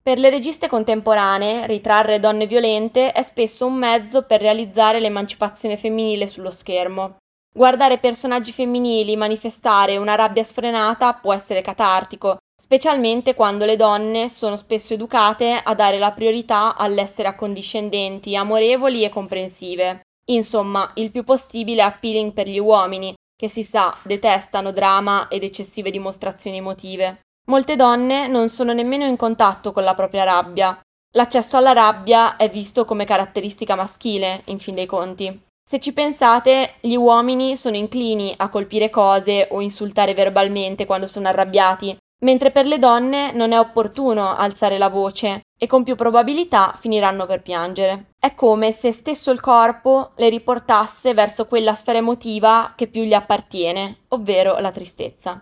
Per 0.00 0.18
le 0.18 0.30
registe 0.30 0.68
contemporanee, 0.68 1.66
ritrarre 1.66 2.20
donne 2.20 2.46
violente 2.46 3.12
è 3.12 3.22
spesso 3.22 3.66
un 3.66 3.74
mezzo 3.74 4.22
per 4.22 4.40
realizzare 4.40 5.00
l'emancipazione 5.00 5.76
femminile 5.76 6.26
sullo 6.26 6.50
schermo. 6.50 7.16
Guardare 7.58 7.98
personaggi 7.98 8.52
femminili 8.52 9.16
manifestare 9.16 9.96
una 9.96 10.14
rabbia 10.14 10.44
sfrenata 10.44 11.14
può 11.14 11.34
essere 11.34 11.60
catartico, 11.60 12.36
specialmente 12.56 13.34
quando 13.34 13.64
le 13.64 13.74
donne 13.74 14.28
sono 14.28 14.54
spesso 14.54 14.94
educate 14.94 15.60
a 15.60 15.74
dare 15.74 15.98
la 15.98 16.12
priorità 16.12 16.76
all'essere 16.76 17.26
accondiscendenti, 17.26 18.36
amorevoli 18.36 19.02
e 19.02 19.08
comprensive. 19.08 20.02
Insomma, 20.26 20.88
il 20.94 21.10
più 21.10 21.24
possibile 21.24 21.82
appealing 21.82 22.30
per 22.30 22.46
gli 22.46 22.60
uomini, 22.60 23.12
che 23.36 23.48
si 23.48 23.64
sa 23.64 23.92
detestano 24.02 24.70
drama 24.70 25.26
ed 25.26 25.42
eccessive 25.42 25.90
dimostrazioni 25.90 26.58
emotive. 26.58 27.22
Molte 27.50 27.74
donne 27.74 28.28
non 28.28 28.48
sono 28.48 28.72
nemmeno 28.72 29.04
in 29.04 29.16
contatto 29.16 29.72
con 29.72 29.82
la 29.82 29.96
propria 29.96 30.22
rabbia. 30.22 30.78
L'accesso 31.16 31.56
alla 31.56 31.72
rabbia 31.72 32.36
è 32.36 32.48
visto 32.48 32.84
come 32.84 33.04
caratteristica 33.04 33.74
maschile, 33.74 34.42
in 34.44 34.60
fin 34.60 34.76
dei 34.76 34.86
conti. 34.86 35.46
Se 35.68 35.78
ci 35.78 35.92
pensate, 35.92 36.76
gli 36.80 36.94
uomini 36.94 37.54
sono 37.54 37.76
inclini 37.76 38.32
a 38.38 38.48
colpire 38.48 38.88
cose 38.88 39.48
o 39.50 39.60
insultare 39.60 40.14
verbalmente 40.14 40.86
quando 40.86 41.04
sono 41.04 41.28
arrabbiati, 41.28 41.94
mentre 42.24 42.50
per 42.50 42.64
le 42.64 42.78
donne 42.78 43.32
non 43.32 43.52
è 43.52 43.58
opportuno 43.58 44.34
alzare 44.34 44.78
la 44.78 44.88
voce 44.88 45.42
e 45.58 45.66
con 45.66 45.82
più 45.84 45.94
probabilità 45.94 46.74
finiranno 46.80 47.26
per 47.26 47.42
piangere. 47.42 48.12
È 48.18 48.34
come 48.34 48.72
se 48.72 48.92
stesso 48.92 49.30
il 49.30 49.40
corpo 49.40 50.12
le 50.16 50.30
riportasse 50.30 51.12
verso 51.12 51.46
quella 51.46 51.74
sfera 51.74 51.98
emotiva 51.98 52.72
che 52.74 52.86
più 52.86 53.02
gli 53.02 53.12
appartiene, 53.12 54.04
ovvero 54.08 54.58
la 54.60 54.70
tristezza. 54.70 55.38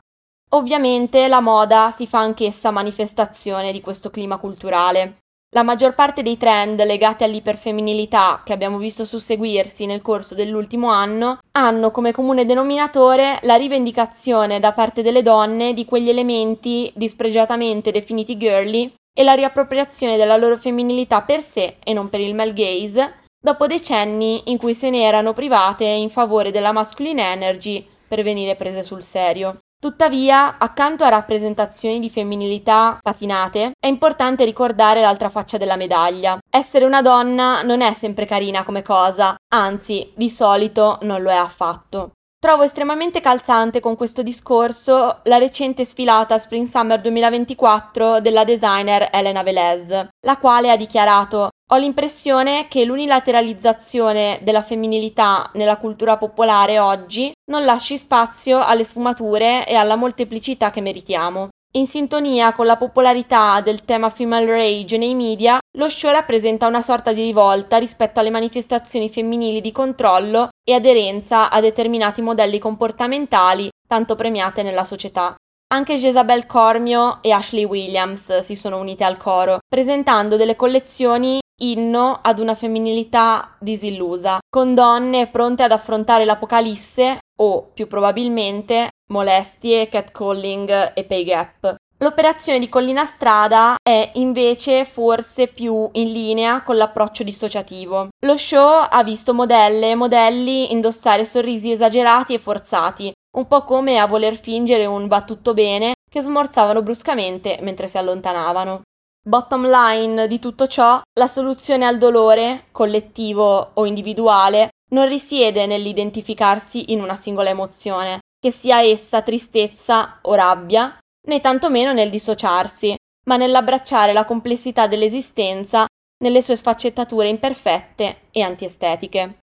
Ovviamente 0.54 1.28
la 1.28 1.40
moda 1.40 1.92
si 1.92 2.08
fa 2.08 2.18
anch'essa 2.18 2.72
manifestazione 2.72 3.70
di 3.70 3.80
questo 3.80 4.10
clima 4.10 4.38
culturale. 4.38 5.18
La 5.54 5.62
maggior 5.62 5.94
parte 5.94 6.22
dei 6.22 6.36
trend 6.36 6.84
legati 6.84 7.24
all'iperfemminilità 7.24 8.42
che 8.44 8.52
abbiamo 8.52 8.78
visto 8.78 9.04
susseguirsi 9.04 9.86
nel 9.86 10.02
corso 10.02 10.34
dell'ultimo 10.34 10.90
anno 10.90 11.38
hanno 11.52 11.90
come 11.92 12.12
comune 12.12 12.44
denominatore 12.44 13.38
la 13.42 13.54
rivendicazione 13.54 14.58
da 14.58 14.72
parte 14.72 15.02
delle 15.02 15.22
donne 15.22 15.72
di 15.72 15.84
quegli 15.84 16.08
elementi 16.08 16.90
dispregiatamente 16.94 17.92
definiti 17.92 18.36
girly 18.36 18.92
e 19.18 19.22
la 19.22 19.32
riappropriazione 19.32 20.16
della 20.18 20.36
loro 20.36 20.58
femminilità 20.58 21.22
per 21.22 21.40
sé 21.40 21.76
e 21.82 21.94
non 21.94 22.10
per 22.10 22.20
il 22.20 22.34
male 22.34 22.52
gaze, 22.52 23.22
dopo 23.40 23.66
decenni 23.66 24.42
in 24.50 24.58
cui 24.58 24.74
se 24.74 24.90
ne 24.90 25.04
erano 25.04 25.32
private 25.32 25.84
in 25.84 26.10
favore 26.10 26.50
della 26.50 26.72
masculine 26.72 27.32
energy 27.32 27.86
per 28.06 28.22
venire 28.22 28.56
prese 28.56 28.82
sul 28.82 29.02
serio. 29.02 29.60
Tuttavia, 29.78 30.56
accanto 30.58 31.04
a 31.04 31.10
rappresentazioni 31.10 31.98
di 31.98 32.08
femminilità 32.08 32.98
patinate, 33.00 33.72
è 33.78 33.86
importante 33.86 34.44
ricordare 34.44 35.02
l'altra 35.02 35.28
faccia 35.28 35.58
della 35.58 35.76
medaglia. 35.76 36.38
Essere 36.50 36.86
una 36.86 37.02
donna 37.02 37.60
non 37.62 37.82
è 37.82 37.92
sempre 37.92 38.24
carina 38.24 38.64
come 38.64 38.82
cosa, 38.82 39.36
anzi, 39.52 40.12
di 40.16 40.30
solito 40.30 40.98
non 41.02 41.20
lo 41.20 41.30
è 41.30 41.36
affatto. 41.36 42.12
Trovo 42.38 42.62
estremamente 42.62 43.20
calzante 43.20 43.80
con 43.80 43.96
questo 43.96 44.22
discorso 44.22 45.20
la 45.24 45.38
recente 45.38 45.84
sfilata 45.84 46.38
Spring 46.38 46.66
Summer 46.66 47.00
2024 47.00 48.20
della 48.20 48.44
designer 48.44 49.08
Elena 49.12 49.42
Velez, 49.42 50.08
la 50.20 50.38
quale 50.38 50.70
ha 50.70 50.76
dichiarato 50.76 51.50
ho 51.68 51.76
l'impressione 51.78 52.68
che 52.68 52.84
l'unilateralizzazione 52.84 54.38
della 54.42 54.62
femminilità 54.62 55.50
nella 55.54 55.78
cultura 55.78 56.16
popolare 56.16 56.78
oggi 56.78 57.32
non 57.50 57.64
lasci 57.64 57.98
spazio 57.98 58.64
alle 58.64 58.84
sfumature 58.84 59.66
e 59.66 59.74
alla 59.74 59.96
molteplicità 59.96 60.70
che 60.70 60.80
meritiamo. 60.80 61.48
In 61.72 61.86
sintonia 61.86 62.52
con 62.52 62.66
la 62.66 62.76
popolarità 62.76 63.60
del 63.60 63.84
tema 63.84 64.10
female 64.10 64.46
rage 64.46 64.96
nei 64.96 65.14
media, 65.16 65.58
lo 65.76 65.88
show 65.88 66.12
rappresenta 66.12 66.68
una 66.68 66.80
sorta 66.80 67.12
di 67.12 67.22
rivolta 67.22 67.78
rispetto 67.78 68.20
alle 68.20 68.30
manifestazioni 68.30 69.10
femminili 69.10 69.60
di 69.60 69.72
controllo 69.72 70.48
e 70.64 70.72
aderenza 70.72 71.50
a 71.50 71.60
determinati 71.60 72.22
modelli 72.22 72.60
comportamentali 72.60 73.68
tanto 73.86 74.14
premiate 74.14 74.62
nella 74.62 74.84
società. 74.84 75.34
Anche 75.74 75.96
Jezabel 75.96 76.46
Cormio 76.46 77.18
e 77.22 77.32
Ashley 77.32 77.64
Williams 77.64 78.38
si 78.38 78.54
sono 78.54 78.78
unite 78.78 79.02
al 79.02 79.16
coro, 79.16 79.58
presentando 79.68 80.36
delle 80.36 80.54
collezioni 80.54 81.40
inno 81.62 82.18
ad 82.22 82.38
una 82.38 82.54
femminilità 82.54 83.56
disillusa, 83.58 84.38
con 84.48 84.74
donne 84.74 85.28
pronte 85.28 85.62
ad 85.62 85.72
affrontare 85.72 86.24
l'apocalisse 86.24 87.18
o, 87.38 87.70
più 87.72 87.86
probabilmente, 87.86 88.90
molestie, 89.08 89.88
catcalling 89.88 90.92
e 90.94 91.04
pay 91.04 91.24
gap. 91.24 91.76
L'operazione 91.98 92.58
di 92.58 92.68
Collina 92.68 93.06
Strada 93.06 93.76
è 93.82 94.10
invece 94.14 94.84
forse 94.84 95.46
più 95.46 95.88
in 95.92 96.12
linea 96.12 96.62
con 96.62 96.76
l'approccio 96.76 97.22
dissociativo. 97.22 98.08
Lo 98.26 98.36
show 98.36 98.86
ha 98.90 99.02
visto 99.02 99.32
modelle 99.32 99.90
e 99.90 99.94
modelli 99.94 100.72
indossare 100.72 101.24
sorrisi 101.24 101.70
esagerati 101.70 102.34
e 102.34 102.38
forzati, 102.38 103.10
un 103.38 103.48
po' 103.48 103.64
come 103.64 103.98
a 103.98 104.06
voler 104.06 104.36
fingere 104.36 104.84
un 104.84 105.08
va 105.08 105.22
tutto 105.22 105.54
bene 105.54 105.94
che 106.10 106.20
smorzavano 106.20 106.82
bruscamente 106.82 107.58
mentre 107.62 107.86
si 107.86 107.96
allontanavano. 107.96 108.82
Bottom 109.26 109.68
line 109.68 110.28
di 110.28 110.38
tutto 110.38 110.68
ciò, 110.68 111.02
la 111.18 111.26
soluzione 111.26 111.84
al 111.84 111.98
dolore, 111.98 112.66
collettivo 112.70 113.72
o 113.74 113.84
individuale, 113.84 114.68
non 114.92 115.08
risiede 115.08 115.66
nell'identificarsi 115.66 116.92
in 116.92 117.02
una 117.02 117.16
singola 117.16 117.50
emozione, 117.50 118.20
che 118.38 118.52
sia 118.52 118.82
essa 118.82 119.22
tristezza 119.22 120.20
o 120.22 120.34
rabbia, 120.34 120.96
né 121.26 121.40
tantomeno 121.40 121.92
nel 121.92 122.08
dissociarsi, 122.08 122.94
ma 123.24 123.36
nell'abbracciare 123.36 124.12
la 124.12 124.24
complessità 124.24 124.86
dell'esistenza 124.86 125.86
nelle 126.22 126.40
sue 126.40 126.54
sfaccettature 126.54 127.26
imperfette 127.26 128.28
e 128.30 128.42
antiestetiche. 128.42 129.38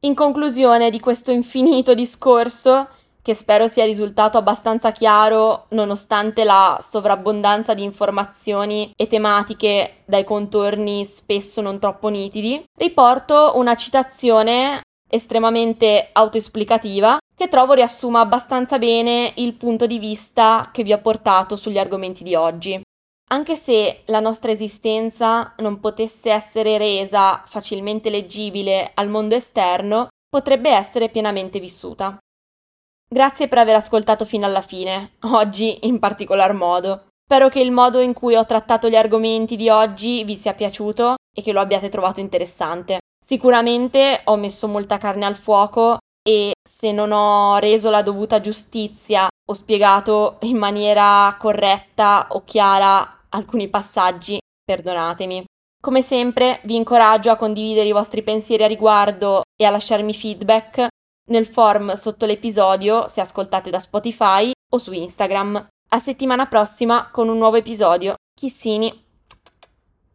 In 0.00 0.14
conclusione 0.14 0.90
di 0.90 1.00
questo 1.00 1.30
infinito 1.30 1.94
discorso, 1.94 2.86
che 3.22 3.34
spero 3.34 3.68
sia 3.68 3.84
risultato 3.84 4.36
abbastanza 4.36 4.90
chiaro 4.90 5.66
nonostante 5.70 6.42
la 6.42 6.78
sovrabbondanza 6.80 7.72
di 7.72 7.84
informazioni 7.84 8.92
e 8.96 9.06
tematiche 9.06 10.02
dai 10.04 10.24
contorni 10.24 11.04
spesso 11.04 11.60
non 11.60 11.78
troppo 11.78 12.08
nitidi, 12.08 12.62
riporto 12.76 13.52
una 13.54 13.76
citazione 13.76 14.80
estremamente 15.08 16.08
autoesplicativa 16.12 17.18
che 17.36 17.48
trovo 17.48 17.74
riassuma 17.74 18.20
abbastanza 18.20 18.78
bene 18.78 19.32
il 19.36 19.54
punto 19.54 19.86
di 19.86 19.98
vista 19.98 20.70
che 20.72 20.82
vi 20.82 20.92
ho 20.92 20.98
portato 20.98 21.56
sugli 21.56 21.78
argomenti 21.78 22.24
di 22.24 22.34
oggi. 22.34 22.80
Anche 23.30 23.56
se 23.56 24.02
la 24.06 24.20
nostra 24.20 24.50
esistenza 24.50 25.54
non 25.58 25.80
potesse 25.80 26.30
essere 26.30 26.76
resa 26.76 27.42
facilmente 27.46 28.10
leggibile 28.10 28.90
al 28.94 29.08
mondo 29.08 29.34
esterno, 29.34 30.08
potrebbe 30.28 30.70
essere 30.70 31.08
pienamente 31.08 31.58
vissuta. 31.58 32.18
Grazie 33.12 33.46
per 33.46 33.58
aver 33.58 33.74
ascoltato 33.74 34.24
fino 34.24 34.46
alla 34.46 34.62
fine, 34.62 35.16
oggi 35.32 35.86
in 35.86 35.98
particolar 35.98 36.54
modo. 36.54 37.08
Spero 37.22 37.50
che 37.50 37.60
il 37.60 37.70
modo 37.70 38.00
in 38.00 38.14
cui 38.14 38.34
ho 38.36 38.46
trattato 38.46 38.88
gli 38.88 38.96
argomenti 38.96 39.54
di 39.56 39.68
oggi 39.68 40.24
vi 40.24 40.34
sia 40.34 40.54
piaciuto 40.54 41.16
e 41.30 41.42
che 41.42 41.52
lo 41.52 41.60
abbiate 41.60 41.90
trovato 41.90 42.20
interessante. 42.20 43.00
Sicuramente 43.22 44.22
ho 44.24 44.36
messo 44.36 44.66
molta 44.66 44.96
carne 44.96 45.26
al 45.26 45.36
fuoco 45.36 45.98
e 46.26 46.52
se 46.66 46.90
non 46.90 47.12
ho 47.12 47.58
reso 47.58 47.90
la 47.90 48.00
dovuta 48.00 48.40
giustizia 48.40 49.28
o 49.28 49.52
spiegato 49.52 50.38
in 50.40 50.56
maniera 50.56 51.36
corretta 51.38 52.28
o 52.30 52.44
chiara 52.46 53.26
alcuni 53.28 53.68
passaggi, 53.68 54.38
perdonatemi. 54.64 55.44
Come 55.82 56.00
sempre 56.00 56.60
vi 56.64 56.76
incoraggio 56.76 57.30
a 57.30 57.36
condividere 57.36 57.88
i 57.88 57.92
vostri 57.92 58.22
pensieri 58.22 58.64
a 58.64 58.68
riguardo 58.68 59.42
e 59.54 59.66
a 59.66 59.70
lasciarmi 59.70 60.14
feedback 60.14 60.86
nel 61.30 61.46
form 61.46 61.94
sotto 61.94 62.26
l'episodio 62.26 63.06
se 63.08 63.20
ascoltate 63.20 63.70
da 63.70 63.78
Spotify 63.78 64.50
o 64.70 64.78
su 64.78 64.92
Instagram. 64.92 65.68
A 65.88 65.98
settimana 65.98 66.46
prossima 66.46 67.10
con 67.10 67.28
un 67.28 67.38
nuovo 67.38 67.56
episodio. 67.56 68.14
Chissini. 68.34 69.01